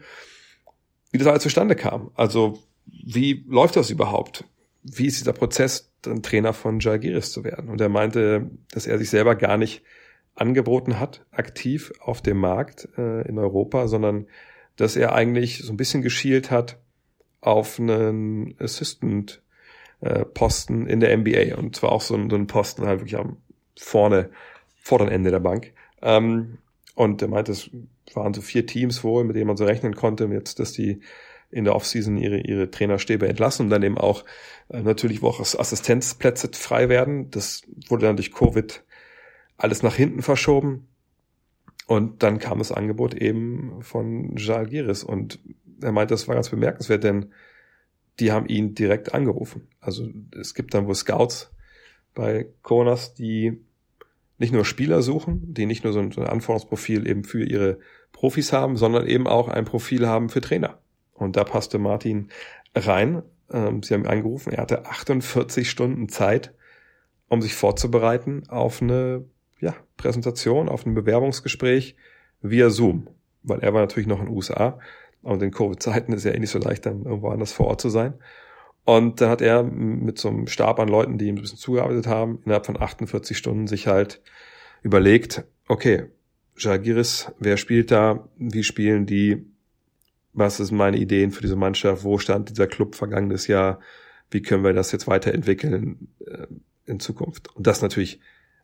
wie 1.11 1.17
das 1.17 1.27
alles 1.27 1.43
zustande 1.43 1.75
kam. 1.75 2.11
Also 2.15 2.59
wie 2.85 3.45
läuft 3.47 3.75
das 3.75 3.89
überhaupt? 3.89 4.45
Wie 4.83 5.07
ist 5.07 5.19
dieser 5.19 5.33
Prozess, 5.33 5.91
dann 6.01 6.21
Trainer 6.21 6.53
von 6.53 6.79
Jalgiris 6.79 7.31
zu 7.31 7.43
werden? 7.43 7.69
Und 7.69 7.81
er 7.81 7.89
meinte, 7.89 8.51
dass 8.71 8.85
er 8.85 8.97
sich 8.97 9.09
selber 9.09 9.35
gar 9.35 9.57
nicht 9.57 9.83
angeboten 10.35 10.99
hat, 10.99 11.25
aktiv 11.31 11.93
auf 11.99 12.21
dem 12.21 12.37
Markt 12.37 12.89
äh, 12.97 13.27
in 13.27 13.37
Europa, 13.37 13.87
sondern 13.87 14.27
dass 14.75 14.95
er 14.95 15.13
eigentlich 15.13 15.59
so 15.59 15.71
ein 15.71 15.77
bisschen 15.77 16.01
geschielt 16.01 16.51
hat 16.51 16.79
auf 17.39 17.79
einen 17.79 18.55
Assistant 18.59 19.41
äh, 20.01 20.25
Posten 20.25 20.87
in 20.87 20.99
der 20.99 21.15
NBA 21.17 21.55
und 21.55 21.75
zwar 21.75 21.91
auch 21.91 22.01
so 22.01 22.15
ein, 22.15 22.29
so 22.29 22.35
ein 22.35 22.47
Posten 22.47 22.85
halt 22.85 22.99
wirklich 22.99 23.17
am 23.17 23.37
vorne, 23.77 24.29
vorderen 24.81 25.11
Ende 25.11 25.31
der 25.31 25.39
Bank. 25.39 25.73
Ähm, 26.01 26.57
und 26.95 27.21
er 27.21 27.27
meinte, 27.27 27.51
es 27.51 27.69
waren 28.13 28.33
so 28.33 28.41
vier 28.41 28.65
Teams 28.65 29.03
wohl, 29.03 29.23
mit 29.23 29.35
denen 29.35 29.47
man 29.47 29.57
so 29.57 29.65
rechnen 29.65 29.95
konnte, 29.95 30.25
jetzt, 30.25 30.59
dass 30.59 30.73
die 30.73 31.01
in 31.53 31.63
der 31.63 31.75
Offseason 31.75 32.17
ihre, 32.17 32.39
ihre 32.39 32.71
Trainerstäbe 32.71 33.27
entlassen 33.27 33.65
und 33.65 33.69
dann 33.69 33.83
eben 33.83 33.97
auch 33.97 34.25
äh, 34.69 34.81
natürlich, 34.81 35.21
wo 35.21 35.27
auch 35.27 35.39
Assistenzplätze 35.39 36.49
frei 36.53 36.89
werden. 36.89 37.29
Das 37.31 37.61
wurde 37.87 38.05
dann 38.07 38.15
durch 38.15 38.33
Covid 38.33 38.83
alles 39.57 39.83
nach 39.83 39.95
hinten 39.95 40.21
verschoben. 40.21 40.87
Und 41.85 42.23
dann 42.23 42.39
kam 42.39 42.59
das 42.59 42.71
Angebot 42.71 43.13
eben 43.13 43.81
von 43.81 44.37
Jalgiris 44.37 45.03
und 45.03 45.39
er 45.81 45.91
meinte, 45.91 46.13
das 46.13 46.27
war 46.27 46.35
ganz 46.35 46.49
bemerkenswert, 46.49 47.03
denn 47.03 47.33
die 48.19 48.31
haben 48.31 48.45
ihn 48.45 48.73
direkt 48.73 49.13
angerufen. 49.13 49.67
Also 49.81 50.07
es 50.39 50.53
gibt 50.53 50.73
dann 50.73 50.87
wohl 50.87 50.95
Scouts 50.95 51.51
bei 52.13 52.47
Konas, 52.61 53.13
die 53.13 53.59
nicht 54.37 54.53
nur 54.53 54.65
Spieler 54.65 55.01
suchen, 55.01 55.53
die 55.53 55.65
nicht 55.65 55.83
nur 55.83 55.93
so 55.93 55.99
ein, 55.99 56.11
Anforderungsprofil 56.11 57.07
eben 57.07 57.23
für 57.23 57.43
ihre 57.43 57.79
Profis 58.11 58.53
haben, 58.53 58.77
sondern 58.77 59.07
eben 59.07 59.27
auch 59.27 59.47
ein 59.47 59.65
Profil 59.65 60.07
haben 60.07 60.29
für 60.29 60.41
Trainer. 60.41 60.79
Und 61.13 61.35
da 61.35 61.43
passte 61.43 61.79
Martin 61.79 62.29
rein. 62.75 63.23
Ähm, 63.51 63.83
sie 63.83 63.93
haben 63.93 64.03
ihn 64.03 64.09
angerufen. 64.09 64.51
Er 64.51 64.61
hatte 64.61 64.85
48 64.85 65.69
Stunden 65.69 66.09
Zeit, 66.09 66.53
um 67.27 67.41
sich 67.41 67.53
vorzubereiten 67.55 68.43
auf 68.49 68.81
eine 68.81 69.25
ja, 69.59 69.75
Präsentation, 69.97 70.69
auf 70.69 70.85
ein 70.85 70.93
Bewerbungsgespräch 70.93 71.95
via 72.41 72.69
Zoom. 72.69 73.07
Weil 73.43 73.59
er 73.59 73.73
war 73.73 73.81
natürlich 73.81 74.07
noch 74.07 74.19
in 74.19 74.25
den 74.25 74.35
USA. 74.35 74.79
Und 75.21 75.41
in 75.41 75.51
Covid-Zeiten 75.51 76.13
ist 76.13 76.25
ja 76.25 76.31
eh 76.31 76.39
nicht 76.39 76.49
so 76.49 76.59
leicht, 76.59 76.85
dann 76.85 77.05
irgendwo 77.05 77.29
anders 77.29 77.53
vor 77.53 77.67
Ort 77.67 77.81
zu 77.81 77.89
sein. 77.89 78.15
Und 78.85 79.21
dann 79.21 79.29
hat 79.29 79.41
er 79.41 79.63
mit 79.63 80.19
so 80.19 80.27
einem 80.27 80.47
Stab 80.47 80.79
an 80.79 80.89
Leuten, 80.89 81.17
die 81.17 81.27
ihm 81.27 81.35
ein 81.35 81.41
bisschen 81.41 81.57
zugearbeitet 81.57 82.07
haben, 82.07 82.39
innerhalb 82.43 82.65
von 82.65 82.79
48 82.79 83.37
Stunden 83.37 83.67
sich 83.67 83.87
halt 83.87 84.21
überlegt, 84.81 85.45
okay, 85.69 86.07
Jagiris, 86.57 87.31
wer 87.39 87.55
spielt 87.55 87.91
da, 87.91 88.27
wie 88.37 88.63
spielen 88.63 89.05
die, 89.05 89.45
was 90.33 90.57
sind 90.57 90.71
meine 90.71 90.97
Ideen 90.97 91.31
für 91.31 91.41
diese 91.41 91.55
Mannschaft, 91.55 92.03
wo 92.03 92.17
stand 92.17 92.49
dieser 92.49 92.67
Club 92.67 92.95
vergangenes 92.95 93.47
Jahr, 93.47 93.79
wie 94.31 94.41
können 94.41 94.63
wir 94.63 94.73
das 94.73 94.91
jetzt 94.91 95.07
weiterentwickeln 95.07 96.07
äh, 96.25 96.47
in 96.85 96.99
Zukunft. 96.99 97.55
Und 97.55 97.67
das 97.67 97.81
natürlich, 97.81 98.19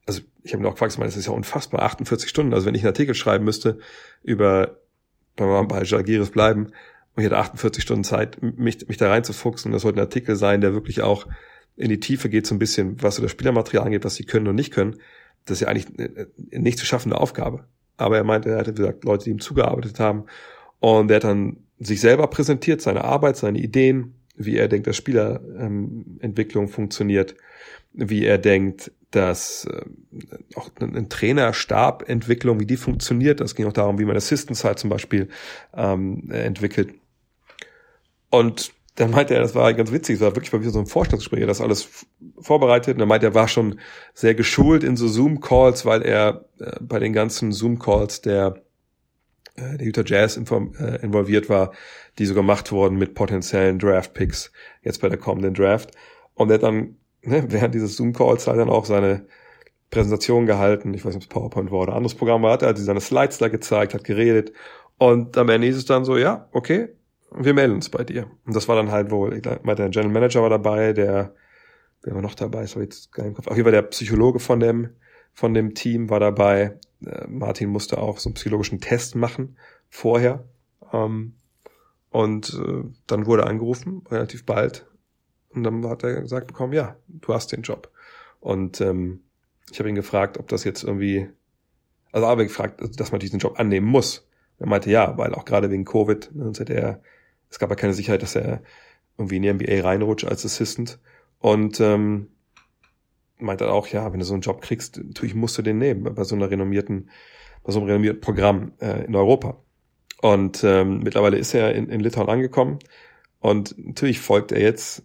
also 0.06 0.22
ich 0.44 0.54
habe 0.54 0.64
mir 0.64 0.70
auch 0.70 0.74
gefragt, 0.74 0.98
das 1.00 1.18
ist 1.18 1.28
ja 1.28 1.32
unfassbar, 1.32 1.84
48 1.84 2.30
Stunden, 2.30 2.54
also 2.54 2.66
wenn 2.66 2.76
ich 2.76 2.82
einen 2.82 2.90
Artikel 2.90 3.14
schreiben 3.14 3.46
müsste 3.46 3.80
über, 4.24 4.80
wenn 5.38 5.48
wir 5.48 5.64
bei 5.66 5.84
Jagiris 5.84 6.32
bleiben, 6.32 6.72
und 7.16 7.24
ich 7.24 7.26
hatte 7.26 7.38
48 7.38 7.84
Stunden 7.84 8.04
Zeit, 8.04 8.42
mich, 8.42 8.88
mich 8.88 8.98
da 8.98 9.10
reinzufuchsen, 9.10 9.72
das 9.72 9.82
sollte 9.82 10.00
ein 10.00 10.06
Artikel 10.06 10.36
sein, 10.36 10.62
der 10.62 10.74
wirklich 10.74 11.02
auch 11.02 11.28
in 11.76 11.90
die 11.90 12.00
Tiefe 12.00 12.30
geht, 12.30 12.46
so 12.46 12.56
ein 12.56 12.60
bisschen, 12.60 13.02
was 13.02 13.16
so 13.16 13.22
das 13.22 13.32
Spielermaterial 13.32 13.86
angeht, 13.86 14.06
was 14.06 14.16
sie 14.16 14.26
können 14.26 14.48
und 14.48 14.56
nicht 14.56 14.74
können. 14.74 14.98
Das 15.46 15.58
ist 15.58 15.62
ja 15.62 15.68
eigentlich 15.68 15.88
eine 15.98 16.62
nicht 16.62 16.78
zu 16.78 16.86
schaffende 16.86 17.18
Aufgabe. 17.18 17.66
Aber 17.98 18.18
er 18.18 18.24
meinte, 18.24 18.50
er 18.50 18.60
hatte, 18.60 18.74
gesagt, 18.74 19.04
Leute, 19.04 19.26
die 19.26 19.32
ihm 19.32 19.40
zugearbeitet 19.40 20.00
haben. 20.00 20.26
Und 20.80 21.12
er 21.12 21.16
hat 21.18 21.24
dann 21.24 21.58
sich 21.80 22.02
selber 22.02 22.28
präsentiert, 22.28 22.82
seine 22.82 23.04
Arbeit, 23.04 23.38
seine 23.38 23.60
Ideen, 23.60 24.16
wie 24.36 24.58
er 24.58 24.68
denkt, 24.68 24.88
dass 24.88 24.96
Spielerentwicklung 24.96 26.66
ähm, 26.66 26.72
funktioniert, 26.72 27.36
wie 27.94 28.26
er 28.26 28.38
denkt, 28.38 28.92
dass 29.12 29.66
äh, 29.66 29.82
auch 30.56 30.70
eine 30.80 31.10
Trainerstabentwicklung, 31.10 32.60
wie 32.60 32.66
die 32.66 32.78
funktioniert. 32.78 33.40
Das 33.40 33.56
ging 33.56 33.66
auch 33.66 33.74
darum, 33.74 34.00
wie 34.00 34.06
man 34.06 34.16
Assistants 34.16 34.64
halt 34.64 34.80
zum 34.80 34.90
Beispiel 34.90 35.30
ähm, 35.74 36.30
entwickelt. 36.32 36.94
Und 38.30 38.72
dann 38.96 39.12
meinte 39.12 39.34
er, 39.34 39.42
das 39.42 39.56
war 39.56 39.74
ganz 39.74 39.92
witzig, 39.92 40.16
es 40.16 40.22
war 40.22 40.36
wirklich 40.36 40.52
mal 40.52 40.62
wieder 40.62 40.72
so 40.72 40.80
ein 40.80 40.86
Vorstandsgespräch, 40.86 41.42
er 41.42 41.48
das 41.48 41.62
alles 41.62 42.06
vorbereitet. 42.40 42.96
Und 42.96 43.00
er 43.00 43.06
meinte, 43.06 43.28
er 43.28 43.34
war 43.34 43.48
schon 43.48 43.80
sehr 44.14 44.36
geschult 44.36 44.84
in 44.84 44.98
so 44.98 45.08
Zoom-Calls, 45.08 45.86
weil 45.86 46.02
er 46.02 46.46
äh, 46.60 46.74
bei 46.82 47.00
den 47.00 47.14
ganzen 47.14 47.52
Zoom-Calls 47.52 48.22
der, 48.22 48.62
äh, 49.60 49.78
der 49.78 49.88
Utah 49.88 50.04
Jazz 50.06 50.38
äh, 50.38 51.02
involviert 51.02 51.50
war, 51.50 51.74
die 52.18 52.26
so 52.26 52.34
gemacht 52.34 52.72
wurden 52.72 52.98
mit 52.98 53.14
potenziellen 53.14 53.80
Draft-Picks 53.80 54.52
jetzt 54.82 55.02
bei 55.02 55.10
der 55.10 55.18
kommenden 55.18 55.54
Draft. 55.54 55.92
Und 56.34 56.50
er 56.50 56.56
hat 56.56 56.64
dann 56.64 56.96
ne, 57.22 57.46
während 57.50 57.76
dieses 57.76 57.96
Zoom-Calls 57.96 58.48
halt 58.48 58.60
dann 58.60 58.70
auch 58.70 58.86
seine 58.86 59.26
Präsentation 59.90 60.46
gehalten. 60.46 60.94
Ich 60.94 61.04
weiß 61.04 61.16
nicht, 61.16 61.26
ob 61.26 61.32
es 61.32 61.42
PowerPoint 61.42 61.72
war 61.72 61.80
oder 61.80 61.94
anderes 61.94 62.16
Programm 62.16 62.44
war. 62.44 62.62
Er 62.62 62.70
hat 62.70 62.78
seine 62.78 63.02
Slides 63.02 63.40
da 63.40 63.48
gezeigt, 63.48 63.94
hat 63.94 64.04
geredet. 64.04 64.54
Und 64.98 65.38
am 65.38 65.50
Ende 65.50 65.68
ist 65.68 65.78
es 65.78 65.86
dann 65.86 66.06
so, 66.06 66.18
ja, 66.18 66.48
okay, 66.52 66.90
wir 67.32 67.54
melden 67.54 67.76
uns 67.76 67.90
bei 67.90 68.04
dir. 68.04 68.28
Und 68.46 68.56
das 68.56 68.68
war 68.68 68.76
dann 68.76 68.92
halt 68.92 69.12
wohl, 69.12 69.34
ich 69.36 69.42
glaube, 69.42 69.76
der 69.76 69.90
General 69.90 70.12
Manager 70.12 70.42
war 70.42 70.50
dabei, 70.50 70.94
der, 70.94 71.34
wer 72.04 72.16
war 72.16 72.22
noch 72.22 72.36
dabei, 72.36 72.64
ist 72.64 72.76
jetzt 72.76 73.12
gar 73.12 73.24
nicht 73.24 73.32
im 73.32 73.36
Kopf. 73.36 73.48
Auf 73.48 73.56
jeden 73.56 73.66
Fall 73.66 73.72
der 73.72 73.84
Psychologe 73.84 74.40
von 74.40 74.60
dem, 74.60 74.90
von 75.34 75.54
dem 75.54 75.74
Team 75.74 76.10
war 76.10 76.20
dabei. 76.20 76.80
Äh, 77.06 77.28
Martin 77.28 77.70
musste 77.70 77.98
auch 77.98 78.20
so 78.20 78.30
einen 78.30 78.36
psychologischen 78.36 78.82
Test 78.82 79.16
machen 79.16 79.58
vorher. 79.90 80.46
Ähm, 80.92 81.34
und 82.10 82.54
äh, 82.54 82.84
dann 83.08 83.26
wurde 83.26 83.44
er 83.44 83.50
angerufen, 83.50 84.04
relativ 84.10 84.46
bald. 84.46 84.86
Und 85.50 85.64
dann 85.64 85.88
hat 85.88 86.04
er 86.04 86.22
gesagt 86.22 86.48
bekommen, 86.48 86.74
ja, 86.74 86.96
du 87.08 87.34
hast 87.34 87.52
den 87.52 87.62
Job. 87.62 87.92
Und 88.40 88.82
ähm, 88.82 89.22
ich 89.72 89.80
habe 89.80 89.90
ihn 89.90 89.96
gefragt, 89.96 90.38
ob 90.38 90.48
das 90.48 90.64
jetzt 90.64 90.84
irgendwie, 90.84 91.30
also 92.12 92.28
habe 92.28 92.46
gefragt, 92.46 92.82
dass 93.00 93.12
man 93.12 93.20
diesen 93.20 93.40
Job 93.40 93.60
annehmen 93.60 93.88
muss. 93.88 94.28
Er 94.58 94.68
meinte 94.68 94.90
ja, 94.90 95.18
weil 95.18 95.34
auch 95.34 95.46
gerade 95.46 95.70
wegen 95.70 95.86
Covid, 95.86 96.32
ne, 96.34 96.52
er, 96.70 97.02
es 97.50 97.60
gab 97.60 97.70
ja 97.70 97.76
keine 97.76 97.94
Sicherheit, 97.94 98.22
dass 98.22 98.36
er 98.36 98.62
irgendwie 99.18 99.38
in 99.38 99.44
die 99.44 99.54
NBA 99.54 99.82
reinrutscht 99.88 100.26
als 100.26 100.46
Assistant. 100.46 101.00
Und 101.40 101.80
ähm, 101.80 102.30
meinte 103.40 103.72
auch, 103.72 103.88
ja, 103.88 104.12
wenn 104.12 104.20
du 104.20 104.26
so 104.26 104.34
einen 104.34 104.42
Job 104.42 104.62
kriegst, 104.62 104.98
natürlich 104.98 105.36
musst 105.36 105.58
du 105.58 105.62
den 105.62 105.78
nehmen, 105.78 106.04
bei 106.04 106.24
so 106.24 106.36
einer 106.36 106.50
renommierten, 106.50 107.10
bei 107.64 107.72
so 107.72 107.80
einem 107.80 107.88
renommierten 107.88 108.22
Programm 108.22 108.74
äh, 108.80 109.06
in 109.06 109.16
Europa. 109.16 109.58
Und 110.22 110.64
ähm, 110.64 111.00
mittlerweile 111.00 111.38
ist 111.38 111.54
er 111.54 111.74
in, 111.74 111.90
in 111.90 112.02
Litauen 112.02 112.30
angekommen 112.30 112.80
und 113.40 113.76
natürlich 113.78 114.20
folgt 114.20 114.52
er 114.52 114.62
jetzt 114.62 115.04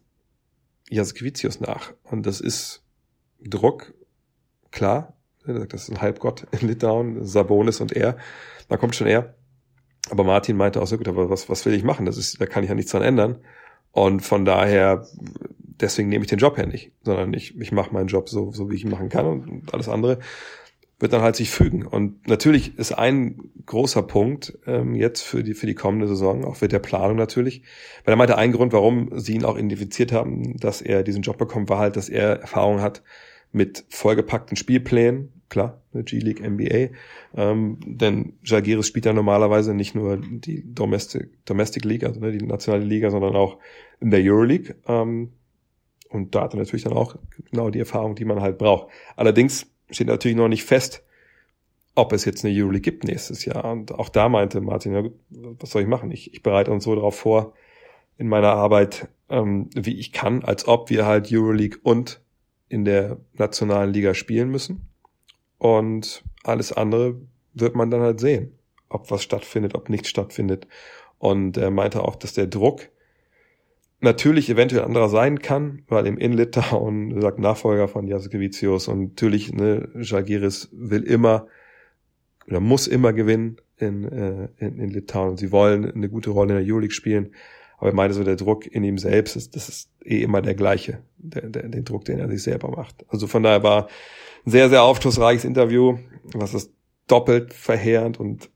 Jasikevicius 0.90 1.60
nach. 1.60 1.92
Und 2.02 2.26
das 2.26 2.40
ist 2.40 2.82
Druck, 3.40 3.94
klar. 4.70 5.16
Das 5.46 5.82
ist 5.82 5.90
ein 5.90 6.00
Halbgott 6.00 6.46
in 6.58 6.68
Litauen, 6.68 7.24
Sabonis 7.24 7.80
und 7.80 7.92
er. 7.92 8.16
Da 8.68 8.76
kommt 8.76 8.96
schon 8.96 9.06
er. 9.06 9.34
Aber 10.10 10.24
Martin 10.24 10.56
meinte 10.56 10.80
auch 10.82 10.86
so 10.86 10.96
gut, 10.96 11.08
aber 11.08 11.30
was, 11.30 11.48
was 11.48 11.64
will 11.66 11.74
ich 11.74 11.84
machen? 11.84 12.06
Das 12.06 12.16
ist, 12.16 12.40
da 12.40 12.46
kann 12.46 12.62
ich 12.62 12.68
ja 12.68 12.74
nichts 12.74 12.92
dran 12.92 13.02
ändern. 13.02 13.38
Und 13.92 14.20
von 14.20 14.44
daher, 14.44 15.06
deswegen 15.80 16.08
nehme 16.08 16.24
ich 16.24 16.30
den 16.30 16.38
Job 16.38 16.58
ja 16.58 16.66
nicht, 16.66 16.92
sondern 17.02 17.34
ich, 17.34 17.58
ich 17.60 17.72
mache 17.72 17.92
meinen 17.92 18.08
Job 18.08 18.28
so, 18.28 18.52
so 18.52 18.70
wie 18.70 18.76
ich 18.76 18.84
ihn 18.84 18.90
machen 18.90 19.08
kann 19.08 19.26
und 19.26 19.74
alles 19.74 19.88
andere 19.88 20.18
wird 20.98 21.12
dann 21.12 21.22
halt 21.22 21.36
sich 21.36 21.50
fügen. 21.50 21.84
Und 21.84 22.28
natürlich 22.28 22.78
ist 22.78 22.92
ein 22.92 23.50
großer 23.66 24.02
Punkt 24.02 24.58
ähm, 24.66 24.94
jetzt 24.94 25.22
für 25.22 25.42
die, 25.42 25.54
für 25.54 25.66
die 25.66 25.74
kommende 25.74 26.06
Saison, 26.06 26.44
auch 26.44 26.56
für 26.56 26.68
der 26.68 26.78
Planung 26.78 27.16
natürlich, 27.16 27.62
weil 28.04 28.14
er 28.14 28.16
meinte, 28.16 28.38
ein 28.38 28.52
Grund, 28.52 28.72
warum 28.72 29.10
sie 29.18 29.34
ihn 29.34 29.44
auch 29.44 29.56
identifiziert 29.56 30.12
haben, 30.12 30.56
dass 30.58 30.80
er 30.80 31.02
diesen 31.02 31.22
Job 31.22 31.36
bekommt, 31.36 31.68
war 31.68 31.78
halt, 31.78 31.96
dass 31.96 32.08
er 32.08 32.40
Erfahrung 32.40 32.80
hat 32.80 33.02
mit 33.52 33.84
vollgepackten 33.88 34.56
Spielplänen, 34.56 35.42
klar, 35.48 35.82
eine 35.92 36.04
G-League, 36.04 36.40
NBA, 36.40 36.96
ähm, 37.36 37.78
denn 37.84 38.34
Jalgiris 38.42 38.88
spielt 38.88 39.06
ja 39.06 39.12
normalerweise 39.12 39.74
nicht 39.74 39.94
nur 39.94 40.16
die 40.16 40.64
Domestic, 40.74 41.44
Domestic 41.44 41.84
League, 41.84 42.04
also 42.04 42.20
ne, 42.20 42.32
die 42.32 42.44
nationale 42.44 42.84
Liga, 42.84 43.10
sondern 43.10 43.36
auch 43.36 43.58
in 44.00 44.10
der 44.10 44.20
Euroleague. 44.22 44.74
Ähm, 44.86 45.32
und 46.14 46.34
da 46.34 46.42
hat 46.42 46.54
er 46.54 46.58
natürlich 46.58 46.84
dann 46.84 46.92
auch 46.92 47.16
genau 47.50 47.70
die 47.70 47.80
Erfahrung, 47.80 48.14
die 48.14 48.24
man 48.24 48.40
halt 48.40 48.58
braucht. 48.58 48.88
Allerdings 49.16 49.66
steht 49.90 50.06
natürlich 50.06 50.36
noch 50.36 50.48
nicht 50.48 50.64
fest, 50.64 51.02
ob 51.94 52.12
es 52.12 52.24
jetzt 52.24 52.44
eine 52.44 52.54
Euroleague 52.56 52.80
gibt 52.80 53.04
nächstes 53.04 53.44
Jahr. 53.44 53.70
Und 53.70 53.92
auch 53.92 54.08
da 54.08 54.28
meinte 54.28 54.60
Martin, 54.60 54.94
ja, 54.94 55.04
was 55.58 55.70
soll 55.70 55.82
ich 55.82 55.88
machen? 55.88 56.10
Ich, 56.10 56.32
ich 56.32 56.42
bereite 56.42 56.70
uns 56.70 56.84
so 56.84 56.94
darauf 56.94 57.16
vor 57.16 57.54
in 58.16 58.28
meiner 58.28 58.52
Arbeit, 58.52 59.08
ähm, 59.28 59.68
wie 59.74 59.98
ich 59.98 60.12
kann, 60.12 60.44
als 60.44 60.66
ob 60.68 60.90
wir 60.90 61.06
halt 61.06 61.32
Euroleague 61.32 61.78
und 61.82 62.20
in 62.68 62.84
der 62.84 63.18
nationalen 63.34 63.92
Liga 63.92 64.14
spielen 64.14 64.50
müssen. 64.50 64.88
Und 65.58 66.24
alles 66.42 66.72
andere 66.72 67.16
wird 67.54 67.74
man 67.74 67.90
dann 67.90 68.00
halt 68.00 68.20
sehen, 68.20 68.58
ob 68.88 69.10
was 69.10 69.22
stattfindet, 69.22 69.74
ob 69.74 69.88
nichts 69.88 70.08
stattfindet. 70.08 70.66
Und 71.18 71.56
er 71.56 71.70
meinte 71.70 72.02
auch, 72.02 72.16
dass 72.16 72.34
der 72.34 72.46
Druck 72.46 72.88
natürlich 74.04 74.48
eventuell 74.48 74.84
anderer 74.84 75.08
sein 75.08 75.40
kann, 75.40 75.82
weil 75.88 76.06
im 76.06 76.18
in 76.18 76.32
Litauen 76.32 77.20
sagt 77.20 77.38
Nachfolger 77.38 77.88
von 77.88 78.06
Jasikevicius 78.06 78.88
und 78.88 79.00
natürlich 79.10 79.52
ne, 79.52 79.88
Jalgiris 80.00 80.68
will 80.72 81.02
immer 81.02 81.46
oder 82.46 82.60
muss 82.60 82.86
immer 82.86 83.12
gewinnen 83.12 83.56
in, 83.78 84.04
äh, 84.04 84.48
in, 84.58 84.78
in 84.78 84.90
Litauen 84.90 85.30
und 85.30 85.38
sie 85.38 85.50
wollen 85.50 85.90
eine 85.90 86.08
gute 86.08 86.30
Rolle 86.30 86.58
in 86.58 86.64
der 86.64 86.72
Euroleague 86.72 86.94
spielen. 86.94 87.32
Aber 87.78 87.88
ich 87.88 87.94
meine 87.94 88.14
so 88.14 88.22
der 88.22 88.36
Druck 88.36 88.66
in 88.66 88.84
ihm 88.84 88.98
selbst 88.98 89.34
ist, 89.34 89.56
das 89.56 89.68
ist 89.68 89.90
eh 90.04 90.22
immer 90.22 90.40
der 90.40 90.54
gleiche, 90.54 91.02
der, 91.18 91.48
der, 91.48 91.68
den 91.68 91.84
Druck, 91.84 92.04
den 92.04 92.20
er 92.20 92.28
sich 92.28 92.42
selber 92.42 92.70
macht. 92.70 93.04
Also 93.08 93.26
von 93.26 93.42
daher 93.42 93.62
war 93.62 93.88
ein 94.46 94.50
sehr, 94.50 94.68
sehr 94.68 94.82
aufschlussreiches 94.84 95.44
Interview, 95.44 95.98
was 96.32 96.54
es 96.54 96.72
doppelt 97.08 97.52
verheerend 97.52 98.20
und 98.20 98.50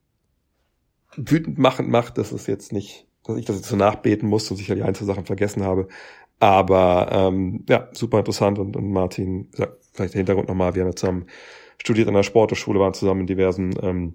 wütend 1.16 1.58
machend 1.58 1.88
macht, 1.88 2.16
dass 2.16 2.32
es 2.32 2.46
jetzt 2.46 2.72
nicht 2.72 3.07
dass 3.28 3.36
ich 3.36 3.44
das 3.44 3.56
jetzt 3.56 3.68
so 3.68 3.76
nachbeten 3.76 4.28
muss 4.28 4.50
und 4.50 4.56
sicher 4.56 4.74
die 4.74 4.82
einzelnen 4.82 5.06
Sachen 5.08 5.26
vergessen 5.26 5.62
habe. 5.62 5.88
Aber 6.40 7.08
ähm, 7.12 7.64
ja, 7.68 7.88
super 7.92 8.18
interessant 8.18 8.58
und, 8.58 8.76
und 8.76 8.90
Martin, 8.90 9.50
ja, 9.56 9.68
vielleicht 9.92 10.14
der 10.14 10.20
Hintergrund 10.20 10.48
nochmal, 10.48 10.74
wir 10.74 10.84
haben 10.84 10.96
zusammen 10.96 11.26
studiert 11.80 12.08
an 12.08 12.14
der 12.14 12.22
Sporthochschule, 12.22 12.80
waren 12.80 12.94
zusammen 12.94 13.22
in 13.22 13.26
diversen 13.26 13.74
ähm, 13.82 14.14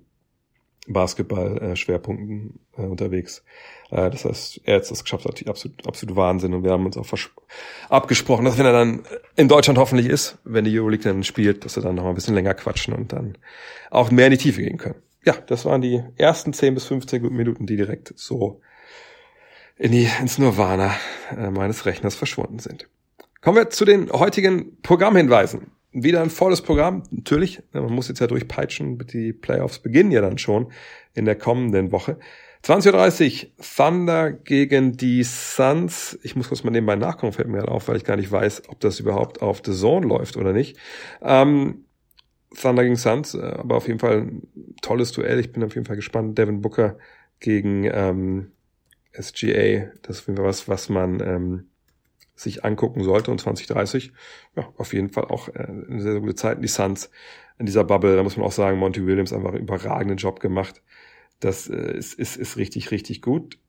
Basketball-Schwerpunkten 0.87 2.59
äh, 2.77 2.81
unterwegs. 2.81 3.43
Äh, 3.91 4.09
das 4.09 4.25
heißt, 4.25 4.61
er 4.65 4.77
hat 4.77 4.89
das 4.89 5.03
geschafft, 5.03 5.27
absolut, 5.47 5.87
absolut 5.87 6.15
Wahnsinn 6.15 6.53
und 6.53 6.63
wir 6.63 6.71
haben 6.71 6.85
uns 6.85 6.97
auch 6.97 7.07
abgesprochen, 7.89 8.45
dass 8.45 8.57
wenn 8.57 8.65
er 8.65 8.73
dann 8.73 9.03
in 9.35 9.47
Deutschland 9.47 9.77
hoffentlich 9.77 10.07
ist, 10.07 10.39
wenn 10.43 10.65
die 10.65 10.77
Euroleague 10.77 11.03
dann 11.03 11.23
spielt, 11.23 11.63
dass 11.65 11.75
wir 11.75 11.83
dann 11.83 11.95
noch 11.95 12.05
ein 12.05 12.15
bisschen 12.15 12.35
länger 12.35 12.53
quatschen 12.53 12.93
und 12.93 13.13
dann 13.13 13.37
auch 13.91 14.11
mehr 14.11 14.27
in 14.27 14.31
die 14.31 14.37
Tiefe 14.37 14.61
gehen 14.61 14.77
können. 14.77 14.95
Ja, 15.25 15.35
das 15.47 15.65
waren 15.65 15.81
die 15.81 16.03
ersten 16.17 16.51
10 16.51 16.73
bis 16.73 16.85
15 16.85 17.21
Minuten, 17.33 17.65
die 17.65 17.77
direkt 17.77 18.13
so 18.17 18.59
in 19.77 19.91
die, 19.91 20.07
ins 20.19 20.37
Nirvana 20.37 20.95
äh, 21.35 21.49
meines 21.49 21.85
Rechners 21.85 22.15
verschwunden 22.15 22.59
sind. 22.59 22.87
Kommen 23.41 23.57
wir 23.57 23.69
zu 23.69 23.85
den 23.85 24.11
heutigen 24.11 24.81
Programmhinweisen. 24.81 25.71
Wieder 25.91 26.21
ein 26.21 26.29
volles 26.29 26.61
Programm, 26.61 27.03
natürlich. 27.11 27.61
Man 27.71 27.91
muss 27.91 28.07
jetzt 28.07 28.19
ja 28.19 28.27
durchpeitschen, 28.27 28.97
die 29.05 29.33
Playoffs 29.33 29.79
beginnen 29.79 30.11
ja 30.11 30.21
dann 30.21 30.37
schon 30.37 30.71
in 31.13 31.25
der 31.25 31.35
kommenden 31.35 31.91
Woche. 31.91 32.17
20.30 32.63 33.43
Uhr 33.43 33.51
Thunder 33.75 34.31
gegen 34.31 34.95
die 34.95 35.23
Suns. 35.23 36.17
Ich 36.23 36.35
muss 36.35 36.47
kurz 36.47 36.63
mal 36.63 36.71
nebenbei 36.71 36.95
nachkommen, 36.95 37.33
fällt 37.33 37.49
mir 37.49 37.57
gerade 37.57 37.71
auf, 37.71 37.89
weil 37.89 37.97
ich 37.97 38.05
gar 38.05 38.15
nicht 38.15 38.31
weiß, 38.31 38.69
ob 38.69 38.79
das 38.79 39.01
überhaupt 39.01 39.41
auf 39.41 39.61
The 39.63 39.73
Zone 39.73 40.07
läuft 40.07 40.37
oder 40.37 40.53
nicht. 40.53 40.77
Ähm, 41.21 41.85
Thunder 42.59 42.83
gegen 42.83 42.95
Suns, 42.95 43.33
äh, 43.33 43.41
aber 43.41 43.75
auf 43.75 43.87
jeden 43.87 43.99
Fall 43.99 44.21
ein 44.21 44.47
tolles 44.81 45.11
Duell. 45.11 45.39
Ich 45.39 45.51
bin 45.51 45.63
auf 45.63 45.75
jeden 45.75 45.85
Fall 45.85 45.97
gespannt. 45.97 46.37
Devin 46.37 46.61
Booker 46.61 46.97
gegen 47.39 47.83
ähm, 47.83 48.51
SGA. 49.13 49.91
Das 50.01 50.21
ist 50.21 50.37
was, 50.37 50.67
was 50.67 50.89
man 50.89 51.19
ähm, 51.21 51.69
sich 52.35 52.65
angucken 52.65 53.03
sollte. 53.03 53.31
Und 53.31 53.39
2030, 53.41 54.11
ja, 54.55 54.71
auf 54.77 54.93
jeden 54.93 55.09
Fall 55.09 55.25
auch 55.25 55.49
äh, 55.49 55.63
eine 55.63 56.01
sehr, 56.01 56.13
sehr 56.13 56.21
gute 56.21 56.35
Zeit. 56.35 56.63
Die 56.63 56.67
Suns 56.67 57.09
in 57.59 57.65
dieser 57.65 57.83
Bubble, 57.83 58.15
da 58.15 58.23
muss 58.23 58.37
man 58.37 58.45
auch 58.45 58.51
sagen, 58.51 58.79
Monty 58.79 59.05
Williams 59.05 59.33
einfach 59.33 59.49
einen 59.49 59.63
überragenden 59.63 60.17
Job 60.17 60.39
gemacht. 60.39 60.81
Das 61.39 61.69
äh, 61.69 61.97
ist, 61.97 62.13
ist, 62.15 62.37
ist 62.37 62.57
richtig, 62.57 62.91
richtig 62.91 63.21
gut. 63.21 63.59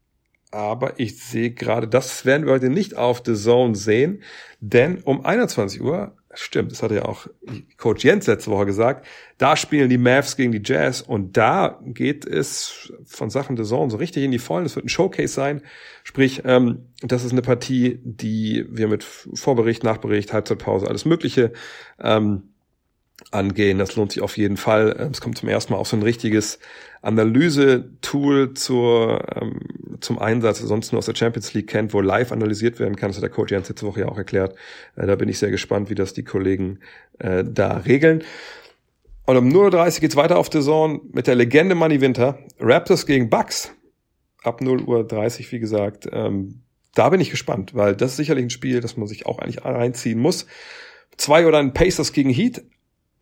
Aber 0.55 1.01
ich 1.01 1.19
sehe 1.19 1.51
gerade, 1.51 1.89
das 1.89 2.25
werden 2.25 2.47
wir 2.47 2.53
heute 2.53 2.71
nicht 2.71 2.97
auf 2.97 3.23
The 3.27 3.35
Zone 3.35 3.75
sehen, 3.75 4.23
denn 4.61 5.03
um 5.03 5.25
21 5.25 5.83
Uhr 5.83 6.17
Stimmt, 6.37 6.73
das 6.73 6.83
hatte 6.83 6.97
ja 6.97 7.05
auch 7.05 7.29
Coach 7.77 8.05
Jens 8.05 8.27
letzte 8.27 8.51
Woche 8.51 8.67
gesagt. 8.67 9.07
Da 9.39 9.57
spielen 9.57 9.89
die 9.89 9.99
Mavs 9.99 10.37
gegen 10.37 10.53
die 10.53 10.63
Jazz 10.65 11.01
und 11.01 11.37
da 11.37 11.81
geht 11.85 12.27
es 12.27 12.93
von 13.05 13.31
Sachen 13.31 13.57
der 13.57 13.65
Zone 13.65 13.91
so 13.91 13.97
richtig 13.97 14.25
in 14.25 14.33
die 14.33 14.39
Vollen. 14.39 14.67
Es 14.67 14.75
wird 14.75 14.87
ein 14.87 14.89
Showcase 14.89 15.33
sein. 15.33 15.63
Sprich, 16.03 16.43
ähm, 16.45 16.87
das 17.03 17.25
ist 17.25 17.33
eine 17.33 17.43
Partie, 17.43 18.01
die 18.03 18.67
wir 18.69 18.89
mit 18.89 19.05
Vorbericht, 19.05 19.85
Nachbericht, 19.85 20.33
Halbzeitpause, 20.33 20.89
alles 20.89 21.05
Mögliche 21.05 21.53
ähm, 22.01 22.54
angehen. 23.31 23.79
Das 23.79 23.97
lohnt 23.97 24.13
sich 24.13 24.23
auf 24.23 24.37
jeden 24.37 24.57
Fall. 24.57 24.97
Ähm, 24.99 25.11
es 25.13 25.21
kommt 25.21 25.39
zum 25.39 25.49
ersten 25.49 25.73
Mal 25.73 25.79
auch 25.79 25.87
so 25.87 25.97
ein 25.97 26.03
richtiges 26.03 26.59
Analyse-Tool 27.03 28.55
zur, 28.55 29.25
ähm, 29.37 29.61
zum 30.01 30.19
Einsatz, 30.19 30.61
sonst 30.61 30.93
nur 30.93 30.99
aus 30.99 31.07
der 31.07 31.15
Champions 31.15 31.53
League 31.55 31.69
kennt, 31.69 31.93
wo 31.93 32.01
live 32.01 32.33
analysiert 32.33 32.79
werden 32.81 32.97
kann. 32.97 33.11
Das 33.11 33.17
hat 33.17 33.23
der 33.23 33.31
Coach 33.31 33.53
Jens 33.53 33.69
letzte 33.69 33.87
Woche 33.87 34.01
ja 34.01 34.09
auch 34.09 34.19
erklärt. 34.19 34.57
Äh, 34.97 35.07
da 35.07 35.15
bin 35.17 35.29
ich 35.29 35.39
sehr 35.39 35.51
gespannt, 35.51 35.91
wie 35.91 35.95
das 35.95 36.15
die 36.15 36.25
Kollegen 36.25 36.81
äh, 37.19 37.45
da 37.45 37.79
regeln. 37.79 38.23
Und 39.27 39.37
um 39.37 39.49
0.30 39.49 39.95
Uhr 39.95 40.01
geht's 40.01 40.17
weiter 40.17 40.39
auf 40.39 40.51
der 40.51 40.61
Zone 40.61 41.01
mit 41.13 41.27
der 41.27 41.35
Legende 41.35 41.75
Money 41.75 42.01
Winter. 42.01 42.39
Raptors 42.59 43.07
gegen 43.07 43.31
Bucks. 43.31 43.73
Ab 44.43 44.61
0.30 44.61 45.47
Uhr, 45.47 45.53
wie 45.53 45.59
gesagt. 45.59 46.09
Ähm, 46.13 46.61
da 46.95 47.09
bin 47.09 47.21
ich 47.21 47.31
gespannt, 47.31 47.75
weil 47.75 47.97
das 47.97 48.13
ist 48.13 48.17
sicherlich 48.19 48.45
ein 48.45 48.51
Spiel, 48.51 48.81
das 48.81 48.97
man 48.97 49.09
sich 49.09 49.27
auch 49.27 49.39
eigentlich 49.39 49.65
reinziehen 49.65 50.21
muss. 50.21 50.47
Zwei 51.17 51.47
oder 51.47 51.59
ein 51.59 51.73
Pacers 51.73 52.13
gegen 52.13 52.31
Heat 52.31 52.63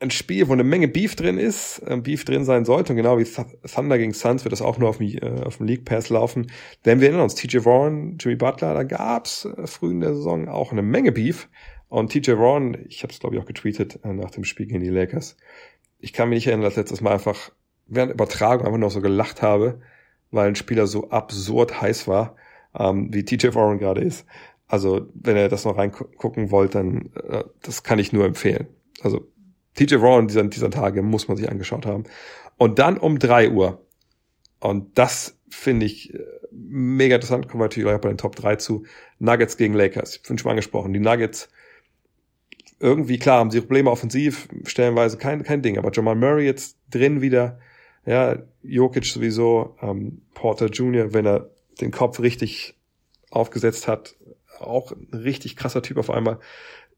ein 0.03 0.11
Spiel, 0.11 0.49
wo 0.49 0.53
eine 0.53 0.65
Menge 0.65 0.88
Beef 0.88 1.17
drin 1.17 1.38
ist, 1.38 1.79
äh, 1.87 1.97
Beef 1.97 2.25
drin 2.25 2.45
sein 2.45 2.65
sollte. 2.65 2.93
Und 2.93 2.97
genau 2.97 3.19
wie 3.19 3.25
Thunder 3.25 3.99
gegen 3.99 4.12
Suns 4.12 4.45
wird 4.45 4.53
das 4.53 4.62
auch 4.62 4.79
nur 4.79 4.88
auf 4.88 4.99
dem, 4.99 5.07
äh, 5.09 5.43
auf 5.45 5.59
dem 5.59 5.67
League 5.67 5.85
Pass 5.85 6.11
laufen. 6.11 6.51
Denn 6.85 7.01
wir 7.01 7.09
erinnern 7.09 7.25
uns, 7.25 7.35
TJ 7.35 7.65
Warren, 7.65 8.19
Jimmy 8.19 8.37
Butler, 8.37 8.75
da 8.75 8.83
gab's 8.83 9.45
äh, 9.45 9.67
früh 9.67 9.91
in 9.91 10.01
der 10.01 10.15
Saison 10.15 10.49
auch 10.49 10.73
eine 10.73 10.83
Menge 10.83 11.12
Beef. 11.12 11.49
Und 11.88 12.12
TJ 12.12 12.33
Warren, 12.33 12.77
ich 12.88 13.03
habe 13.03 13.12
es 13.12 13.21
glaube 13.21 13.37
ich 13.37 13.43
auch 13.43 13.47
getweetet 13.47 14.01
äh, 14.05 14.12
nach 14.12 14.31
dem 14.31 14.45
Spiel 14.45 14.67
gegen 14.67 14.81
die 14.81 14.88
Lakers. 14.88 15.37
Ich 16.01 16.12
kann 16.12 16.29
mich 16.29 16.38
nicht 16.38 16.47
erinnern, 16.49 16.65
dass 16.65 16.77
letztes 16.77 17.01
Mal 17.01 17.12
einfach 17.12 17.51
während 17.87 18.12
Übertragung 18.12 18.67
einfach 18.67 18.79
noch 18.79 18.91
so 18.91 19.01
gelacht 19.01 19.43
habe, 19.43 19.81
weil 20.31 20.49
ein 20.49 20.57
Spieler 20.57 20.87
so 20.87 21.11
absurd 21.11 21.81
heiß 21.81 22.09
war 22.09 22.37
ähm, 22.79 23.12
wie 23.12 23.25
TJ 23.25 23.55
Warren 23.55 23.79
gerade 23.79 24.01
ist. 24.01 24.27
Also 24.67 25.09
wenn 25.15 25.37
ihr 25.37 25.49
das 25.49 25.65
noch 25.65 25.77
reingucken 25.77 26.51
wollt, 26.51 26.75
dann 26.75 27.11
äh, 27.29 27.45
das 27.62 27.83
kann 27.83 27.99
ich 27.99 28.12
nur 28.12 28.25
empfehlen. 28.25 28.69
Also 29.03 29.27
TJ 29.75 30.01
Warren 30.01 30.29
dieser, 30.29 30.45
dieser 30.45 30.71
Tage 30.71 31.03
muss 31.03 31.29
man 31.29 31.37
sich 31.37 31.51
angeschaut 31.51 31.87
haben. 31.87 32.05
Und 32.59 32.79
dann 32.79 32.99
um 32.99 33.19
drei 33.19 33.51
Uhr. 33.51 33.85
Und 34.61 34.97
das 34.99 35.39
finde 35.49 35.87
ich 35.87 36.15
äh, 36.15 36.21
mega 36.53 37.17
interessant. 37.17 37.49
Kommen 37.49 37.61
wir 37.61 37.65
natürlich 37.65 37.89
auch 37.91 38.01
bei 38.01 38.09
den 38.09 38.19
Top 38.19 38.37
3 38.37 38.57
zu. 38.57 38.85
Nuggets 39.19 39.57
gegen 39.57 39.75
Lakers. 39.75 40.17
Ich 40.17 40.23
bin 40.23 40.39
schon 40.39 40.49
mal 40.49 40.53
angesprochen. 40.53 40.93
Die 40.93 41.01
Nuggets, 41.01 41.49
irgendwie, 42.81 43.19
klar, 43.19 43.39
haben 43.39 43.51
sie 43.51 43.61
Probleme 43.61 43.91
offensiv, 43.91 44.49
stellenweise 44.65 45.17
kein, 45.17 45.43
kein 45.43 45.63
Ding. 45.63 45.79
Aber 45.79 45.91
Jamal 45.93 46.17
Murray 46.17 46.45
jetzt 46.45 46.79
drin 46.91 47.21
wieder. 47.21 47.59
Ja, 48.05 48.37
Jokic 48.63 49.07
sowieso, 49.07 49.77
ähm, 49.81 50.23
Porter 50.35 50.67
Jr., 50.67 51.15
wenn 51.15 51.25
er 51.25 51.51
den 51.81 51.93
Kopf 51.93 52.19
richtig 52.19 52.75
aufgesetzt 53.31 53.87
hat, 53.87 54.17
auch 54.59 54.93
ein 54.93 55.09
richtig 55.13 55.57
krasser 55.57 55.83
Typ 55.83 55.99
auf 55.99 56.11
einmal 56.11 56.39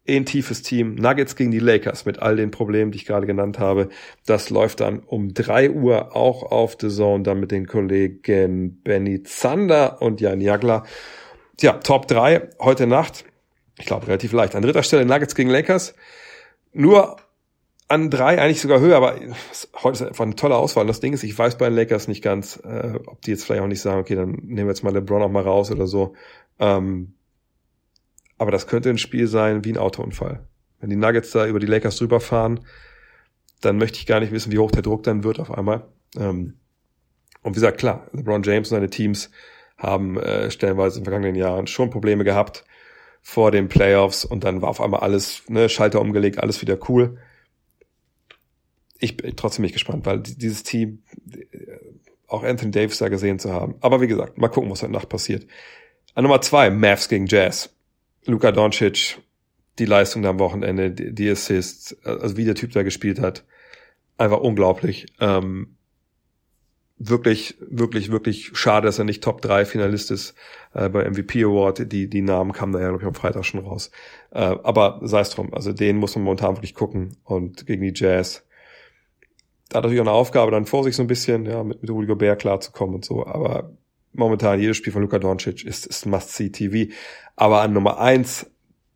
eh 0.06 0.16
ein 0.16 0.26
tiefes 0.26 0.62
Team. 0.62 0.94
Nuggets 0.96 1.36
gegen 1.36 1.50
die 1.50 1.58
Lakers 1.58 2.04
mit 2.04 2.20
all 2.20 2.36
den 2.36 2.50
Problemen, 2.50 2.92
die 2.92 2.98
ich 2.98 3.06
gerade 3.06 3.26
genannt 3.26 3.58
habe. 3.58 3.88
Das 4.26 4.50
läuft 4.50 4.80
dann 4.80 5.00
um 5.00 5.34
drei 5.34 5.70
Uhr 5.70 6.14
auch 6.14 6.42
auf 6.42 6.76
The 6.80 6.88
Zone, 6.88 7.22
dann 7.22 7.40
mit 7.40 7.50
den 7.50 7.66
Kollegen 7.66 8.82
Benny 8.82 9.22
Zander 9.22 10.02
und 10.02 10.20
Jan 10.20 10.40
Jagler. 10.40 10.84
Tja, 11.56 11.74
Top 11.74 12.06
3 12.08 12.50
heute 12.60 12.86
Nacht. 12.86 13.24
Ich 13.78 13.86
glaube, 13.86 14.06
relativ 14.06 14.32
leicht. 14.32 14.54
An 14.54 14.62
dritter 14.62 14.82
Stelle 14.82 15.04
Nuggets 15.04 15.34
gegen 15.34 15.50
Lakers. 15.50 15.94
Nur 16.72 17.16
an 17.88 18.10
drei, 18.10 18.40
eigentlich 18.40 18.60
sogar 18.60 18.80
höher, 18.80 18.96
aber 18.96 19.16
heute 19.82 19.94
ist 19.94 20.02
einfach 20.02 20.24
eine 20.24 20.36
tolle 20.36 20.56
Auswahl. 20.56 20.82
Und 20.82 20.88
das 20.88 21.00
Ding 21.00 21.12
ist, 21.12 21.22
ich 21.22 21.38
weiß 21.38 21.58
bei 21.58 21.66
den 21.68 21.76
Lakers 21.76 22.08
nicht 22.08 22.22
ganz, 22.22 22.56
äh, 22.64 22.98
ob 23.06 23.20
die 23.22 23.32
jetzt 23.32 23.44
vielleicht 23.44 23.62
auch 23.62 23.68
nicht 23.68 23.80
sagen, 23.80 24.00
okay, 24.00 24.14
dann 24.14 24.32
nehmen 24.42 24.66
wir 24.66 24.68
jetzt 24.68 24.82
mal 24.82 24.92
LeBron 24.92 25.22
auch 25.22 25.30
mal 25.30 25.42
raus 25.42 25.70
oder 25.70 25.86
so. 25.86 26.14
Ähm, 26.58 27.14
aber 28.44 28.52
das 28.52 28.66
könnte 28.66 28.90
ein 28.90 28.98
Spiel 28.98 29.26
sein 29.26 29.64
wie 29.64 29.72
ein 29.72 29.78
Autounfall. 29.78 30.46
Wenn 30.78 30.90
die 30.90 30.96
Nuggets 30.96 31.30
da 31.30 31.46
über 31.46 31.60
die 31.60 31.66
Lakers 31.66 31.96
drüber 31.96 32.20
fahren, 32.20 32.60
dann 33.62 33.78
möchte 33.78 33.98
ich 33.98 34.04
gar 34.04 34.20
nicht 34.20 34.32
wissen, 34.32 34.52
wie 34.52 34.58
hoch 34.58 34.70
der 34.70 34.82
Druck 34.82 35.02
dann 35.02 35.24
wird 35.24 35.40
auf 35.40 35.50
einmal. 35.50 35.88
Ähm, 36.14 36.58
und 37.42 37.52
wie 37.52 37.54
gesagt, 37.54 37.78
klar, 37.78 38.06
LeBron 38.12 38.42
James 38.42 38.70
und 38.70 38.76
seine 38.76 38.90
Teams 38.90 39.30
haben 39.78 40.18
äh, 40.18 40.50
stellenweise 40.50 40.98
in 40.98 41.04
den 41.04 41.10
vergangenen 41.10 41.36
Jahren 41.36 41.66
schon 41.66 41.88
Probleme 41.88 42.22
gehabt 42.22 42.66
vor 43.22 43.50
den 43.50 43.68
Playoffs 43.68 44.26
und 44.26 44.44
dann 44.44 44.60
war 44.60 44.68
auf 44.68 44.82
einmal 44.82 45.00
alles, 45.00 45.42
ne, 45.48 45.70
Schalter 45.70 46.02
umgelegt, 46.02 46.38
alles 46.38 46.60
wieder 46.60 46.78
cool. 46.90 47.16
Ich 48.98 49.16
bin 49.16 49.34
trotzdem 49.36 49.62
nicht 49.62 49.72
gespannt, 49.72 50.04
weil 50.04 50.20
dieses 50.20 50.64
Team, 50.64 51.02
auch 52.28 52.42
Anthony 52.42 52.72
Davis 52.72 52.98
da 52.98 53.08
gesehen 53.08 53.38
zu 53.38 53.52
haben. 53.52 53.76
Aber 53.80 54.02
wie 54.02 54.06
gesagt, 54.06 54.36
mal 54.36 54.48
gucken, 54.48 54.70
was 54.70 54.82
heute 54.82 54.92
Nacht 54.92 55.08
passiert. 55.08 55.46
An 56.14 56.24
Nummer 56.24 56.40
zwei, 56.40 56.70
Mavs 56.70 57.08
gegen 57.08 57.26
Jazz. 57.26 57.74
Luka 58.26 58.52
Doncic, 58.52 59.18
die 59.78 59.86
Leistung 59.86 60.24
am 60.26 60.38
Wochenende, 60.38 60.90
die, 60.90 61.30
Assists, 61.30 61.96
also 62.04 62.36
wie 62.36 62.44
der 62.44 62.54
Typ 62.54 62.72
da 62.72 62.82
gespielt 62.82 63.20
hat, 63.20 63.44
einfach 64.16 64.40
unglaublich. 64.40 65.06
Ähm, 65.20 65.76
wirklich, 66.96 67.56
wirklich, 67.60 68.10
wirklich 68.10 68.50
schade, 68.54 68.86
dass 68.86 68.98
er 68.98 69.04
nicht 69.04 69.22
Top 69.22 69.42
3 69.42 69.64
Finalist 69.64 70.10
ist 70.10 70.34
äh, 70.74 70.88
bei 70.88 71.08
MVP 71.08 71.42
Award. 71.44 71.90
Die, 71.92 72.08
die 72.08 72.22
Namen 72.22 72.52
kamen 72.52 72.72
da 72.72 72.80
ja, 72.80 72.88
glaube 72.88 73.02
ich, 73.02 73.06
am 73.06 73.14
Freitag 73.14 73.44
schon 73.44 73.60
raus. 73.60 73.90
Äh, 74.30 74.38
aber 74.38 75.00
sei 75.02 75.20
es 75.20 75.30
drum, 75.30 75.52
also 75.52 75.72
den 75.72 75.96
muss 75.96 76.14
man 76.14 76.24
momentan 76.24 76.56
wirklich 76.56 76.74
gucken. 76.74 77.16
Und 77.24 77.66
gegen 77.66 77.82
die 77.82 77.92
Jazz, 77.94 78.46
da 79.68 79.78
hat 79.78 79.84
natürlich 79.84 80.00
auch 80.00 80.06
eine 80.06 80.16
Aufgabe 80.16 80.50
dann 80.50 80.66
vor 80.66 80.84
sich 80.84 80.94
so 80.94 81.02
ein 81.02 81.08
bisschen, 81.08 81.46
ja, 81.46 81.64
mit, 81.64 81.82
mit 81.82 81.90
Rudy 81.90 82.06
Gobert 82.06 82.40
klarzukommen 82.40 82.94
und 82.94 83.04
so. 83.04 83.26
Aber 83.26 83.72
momentan 84.14 84.60
jedes 84.60 84.76
Spiel 84.76 84.92
von 84.92 85.02
Luka 85.02 85.18
Doncic 85.18 85.64
ist, 85.64 85.86
ist 85.86 86.06
Must-See-TV. 86.06 86.92
Aber 87.36 87.60
an 87.60 87.72
Nummer 87.72 87.98
eins 87.98 88.50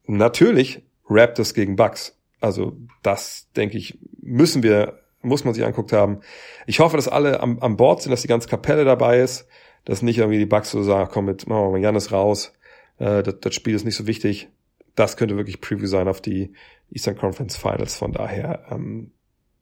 natürlich 0.06 0.82
Raptors 1.08 1.54
gegen 1.54 1.76
Bucks. 1.76 2.18
Also 2.40 2.76
das, 3.02 3.48
denke 3.56 3.78
ich, 3.78 3.98
müssen 4.20 4.62
wir, 4.62 5.00
muss 5.22 5.44
man 5.44 5.54
sich 5.54 5.64
anguckt 5.64 5.92
haben. 5.92 6.20
Ich 6.66 6.80
hoffe, 6.80 6.96
dass 6.96 7.08
alle 7.08 7.40
am, 7.40 7.58
am 7.58 7.76
Bord 7.76 8.02
sind, 8.02 8.12
dass 8.12 8.22
die 8.22 8.28
ganze 8.28 8.48
Kapelle 8.48 8.84
dabei 8.84 9.20
ist, 9.20 9.46
dass 9.84 10.02
nicht 10.02 10.18
irgendwie 10.18 10.38
die 10.38 10.46
Bucks 10.46 10.70
so 10.70 10.82
sagen, 10.82 11.10
komm 11.12 11.24
mit, 11.24 11.46
machen 11.46 11.62
wir 11.62 11.70
mal 11.70 11.80
Janis 11.80 12.12
raus, 12.12 12.52
äh, 12.98 13.22
das, 13.22 13.40
das 13.40 13.54
Spiel 13.54 13.74
ist 13.74 13.84
nicht 13.84 13.96
so 13.96 14.06
wichtig. 14.06 14.48
Das 14.94 15.16
könnte 15.16 15.36
wirklich 15.36 15.60
Preview 15.60 15.86
sein 15.86 16.08
auf 16.08 16.20
die 16.20 16.52
Eastern 16.90 17.16
Conference 17.16 17.56
Finals. 17.56 17.96
Von 17.96 18.12
daher, 18.12 18.66
ähm, 18.70 19.12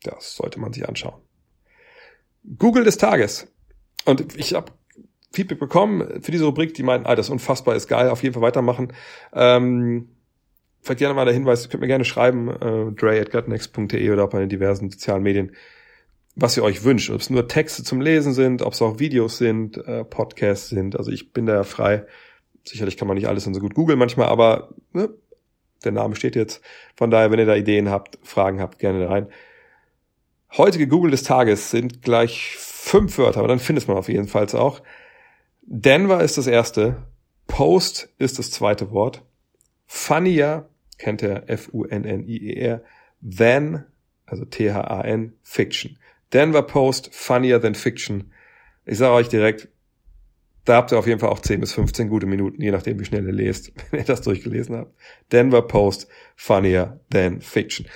das 0.02 0.36
sollte 0.36 0.60
man 0.60 0.72
sich 0.72 0.88
anschauen. 0.88 1.20
Google 2.58 2.84
des 2.84 2.96
Tages. 2.96 3.52
Und 4.04 4.36
ich 4.36 4.54
habe 4.54 4.72
Feedback 5.36 5.58
bekommen 5.58 6.22
für 6.22 6.32
diese 6.32 6.46
Rubrik, 6.46 6.72
die 6.72 6.82
meinten, 6.82 7.06
ah, 7.06 7.14
das 7.14 7.26
ist 7.26 7.30
unfassbar, 7.30 7.76
ist 7.76 7.88
geil, 7.88 8.08
auf 8.08 8.22
jeden 8.22 8.32
Fall 8.32 8.42
weitermachen. 8.42 8.92
Ähm, 9.34 10.08
vielleicht 10.80 10.98
gerne 10.98 11.14
mal 11.14 11.26
der 11.26 11.34
Hinweis, 11.34 11.68
könnt 11.68 11.82
mir 11.82 11.88
gerne 11.88 12.06
schreiben, 12.06 12.48
äh, 12.48 12.92
dre.gutnext.de 12.92 14.10
oder 14.10 14.24
auch 14.24 14.30
bei 14.30 14.40
den 14.40 14.48
diversen 14.48 14.90
sozialen 14.90 15.22
Medien, 15.22 15.52
was 16.36 16.56
ihr 16.56 16.62
euch 16.62 16.84
wünscht. 16.84 17.10
Ob 17.10 17.20
es 17.20 17.28
nur 17.28 17.48
Texte 17.48 17.84
zum 17.84 18.00
Lesen 18.00 18.32
sind, 18.32 18.62
ob 18.62 18.72
es 18.72 18.80
auch 18.80 18.98
Videos 18.98 19.36
sind, 19.36 19.76
äh, 19.76 20.04
Podcasts 20.04 20.70
sind. 20.70 20.96
Also 20.96 21.10
ich 21.10 21.34
bin 21.34 21.44
da 21.44 21.64
frei. 21.64 22.06
Sicherlich 22.64 22.96
kann 22.96 23.06
man 23.06 23.16
nicht 23.16 23.28
alles 23.28 23.44
dann 23.44 23.54
so 23.54 23.60
gut 23.60 23.74
googeln 23.74 23.98
manchmal, 23.98 24.28
aber 24.28 24.70
ne, 24.92 25.10
der 25.84 25.92
Name 25.92 26.16
steht 26.16 26.34
jetzt. 26.34 26.62
Von 26.96 27.10
daher, 27.10 27.30
wenn 27.30 27.38
ihr 27.38 27.46
da 27.46 27.54
Ideen 27.54 27.90
habt, 27.90 28.18
Fragen 28.22 28.60
habt, 28.60 28.78
gerne 28.78 29.00
da 29.00 29.08
rein. 29.08 29.28
Heutige 30.56 30.88
Google 30.88 31.10
des 31.10 31.24
Tages 31.24 31.70
sind 31.70 32.00
gleich 32.00 32.56
fünf 32.58 33.18
Wörter, 33.18 33.40
aber 33.40 33.48
dann 33.48 33.58
findet 33.58 33.86
man 33.86 33.98
auf 33.98 34.08
jeden 34.08 34.28
Fall 34.28 34.46
auch. 34.54 34.80
Denver 35.68 36.22
ist 36.22 36.38
das 36.38 36.46
erste. 36.46 37.02
Post 37.48 38.08
ist 38.18 38.38
das 38.38 38.52
zweite 38.52 38.92
Wort. 38.92 39.24
Funnier 39.86 40.68
kennt 40.96 41.22
er 41.22 41.50
F-U-N-N-I-E-R. 41.50 42.82
Than, 43.20 43.84
also 44.26 44.44
T-H-A-N, 44.44 45.32
Fiction. 45.42 45.98
Denver 46.32 46.62
Post, 46.62 47.12
funnier 47.12 47.60
than 47.60 47.74
Fiction. 47.74 48.32
Ich 48.84 48.98
sage 48.98 49.14
euch 49.14 49.28
direkt, 49.28 49.68
da 50.64 50.76
habt 50.76 50.92
ihr 50.92 50.98
auf 50.98 51.06
jeden 51.06 51.18
Fall 51.18 51.30
auch 51.30 51.40
10 51.40 51.60
bis 51.60 51.72
15 51.72 52.08
gute 52.08 52.26
Minuten, 52.26 52.62
je 52.62 52.70
nachdem, 52.70 53.00
wie 53.00 53.04
schnell 53.04 53.26
ihr 53.26 53.32
lest, 53.32 53.72
wenn 53.90 54.00
ihr 54.00 54.06
das 54.06 54.22
durchgelesen 54.22 54.76
habt. 54.76 54.94
Denver 55.32 55.62
Post, 55.62 56.06
funnier 56.36 57.00
than 57.10 57.40
Fiction. 57.40 57.86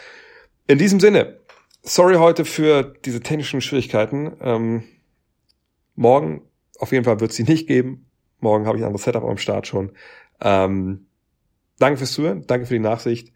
In 0.66 0.78
diesem 0.78 0.98
Sinne, 0.98 1.38
sorry 1.82 2.16
heute 2.16 2.44
für 2.44 2.94
diese 3.04 3.20
technischen 3.20 3.60
Schwierigkeiten. 3.60 4.32
Ähm, 4.40 4.82
morgen 5.94 6.42
auf 6.80 6.92
jeden 6.92 7.04
Fall 7.04 7.20
wird 7.20 7.30
es 7.30 7.36
sie 7.36 7.44
nicht 7.44 7.66
geben. 7.66 8.06
Morgen 8.40 8.66
habe 8.66 8.78
ich 8.78 8.82
ein 8.82 8.86
anderes 8.86 9.04
Setup 9.04 9.24
am 9.24 9.36
Start 9.36 9.66
schon. 9.66 9.92
Ähm, 10.40 11.06
danke 11.78 11.98
fürs 11.98 12.12
Zuhören, 12.12 12.46
danke 12.46 12.66
für 12.66 12.74
die 12.74 12.80
Nachsicht. 12.80 13.32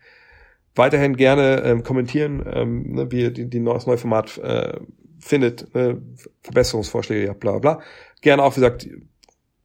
Weiterhin 0.74 1.16
gerne 1.16 1.62
ähm, 1.62 1.82
kommentieren, 1.82 2.42
ähm, 2.50 2.94
ne, 2.94 3.12
wie 3.12 3.20
ihr 3.20 3.30
die, 3.30 3.48
die 3.48 3.62
das 3.62 3.86
neue 3.86 3.98
Format 3.98 4.38
äh, 4.38 4.80
findet, 5.20 5.72
ne, 5.74 6.02
Verbesserungsvorschläge, 6.42 7.26
ja, 7.26 7.32
bla 7.34 7.58
bla. 7.58 7.80
Gerne 8.22 8.42
auch, 8.42 8.56
wie 8.56 8.60
gesagt, 8.60 8.88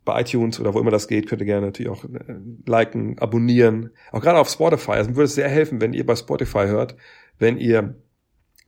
bei 0.05 0.21
iTunes 0.21 0.59
oder 0.59 0.73
wo 0.73 0.79
immer 0.79 0.91
das 0.91 1.07
geht, 1.07 1.27
könnt 1.27 1.41
ihr 1.41 1.45
gerne 1.45 1.67
natürlich 1.67 1.91
auch 1.91 2.03
äh, 2.03 2.35
liken, 2.65 3.17
abonnieren. 3.19 3.91
Auch 4.11 4.21
gerade 4.21 4.39
auf 4.39 4.49
Spotify. 4.49 4.91
Also 4.91 5.11
mir 5.11 5.15
würde 5.15 5.25
es 5.25 5.35
sehr 5.35 5.49
helfen, 5.49 5.81
wenn 5.81 5.93
ihr 5.93 6.05
bei 6.05 6.15
Spotify 6.15 6.67
hört, 6.67 6.95
wenn 7.37 7.57
ihr 7.57 7.95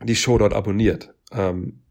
die 0.04 0.16
Show 0.16 0.38
dort 0.38 0.54
abonniert. 0.54 1.14
Ähm, 1.32 1.82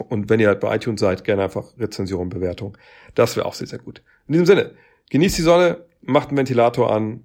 und 0.00 0.28
wenn 0.28 0.40
ihr 0.40 0.48
halt 0.48 0.60
bei 0.60 0.74
iTunes 0.74 1.00
seid, 1.00 1.24
gerne 1.24 1.44
einfach 1.44 1.78
Rezension, 1.78 2.28
Bewertung. 2.28 2.76
Das 3.14 3.36
wäre 3.36 3.46
auch 3.46 3.54
sehr, 3.54 3.66
sehr 3.66 3.78
gut. 3.78 4.02
In 4.26 4.32
diesem 4.32 4.46
Sinne, 4.46 4.72
genießt 5.10 5.38
die 5.38 5.42
Sonne, 5.42 5.84
macht 6.00 6.28
einen 6.28 6.38
Ventilator 6.38 6.92
an 6.92 7.24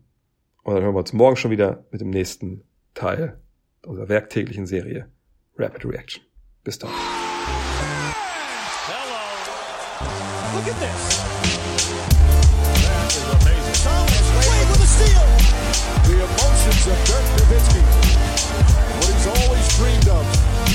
und 0.64 0.76
dann 0.76 0.84
hören 0.84 0.94
wir 0.94 1.00
uns 1.00 1.14
morgen 1.14 1.36
schon 1.36 1.52
wieder 1.52 1.86
mit 1.92 2.02
dem 2.02 2.10
nächsten 2.10 2.64
Teil 2.94 3.40
unserer 3.86 4.10
werktäglichen 4.10 4.66
Serie 4.68 5.10
Rapid 5.58 5.86
Reaction. 5.86 6.24
Bis 6.64 6.78
dann. 6.80 6.92
Hello. 8.88 9.20
Look 10.56 10.68
at 10.68 10.80
this. 10.80 11.20
That 12.84 13.12
is 13.12 13.24
amazing. 13.34 13.78
Thomas 13.84 14.28
Wade 14.36 14.68
with 14.70 14.84
a 14.84 14.88
steal. 14.88 15.26
The 16.06 16.16
emotions 16.24 16.88
of 16.88 17.99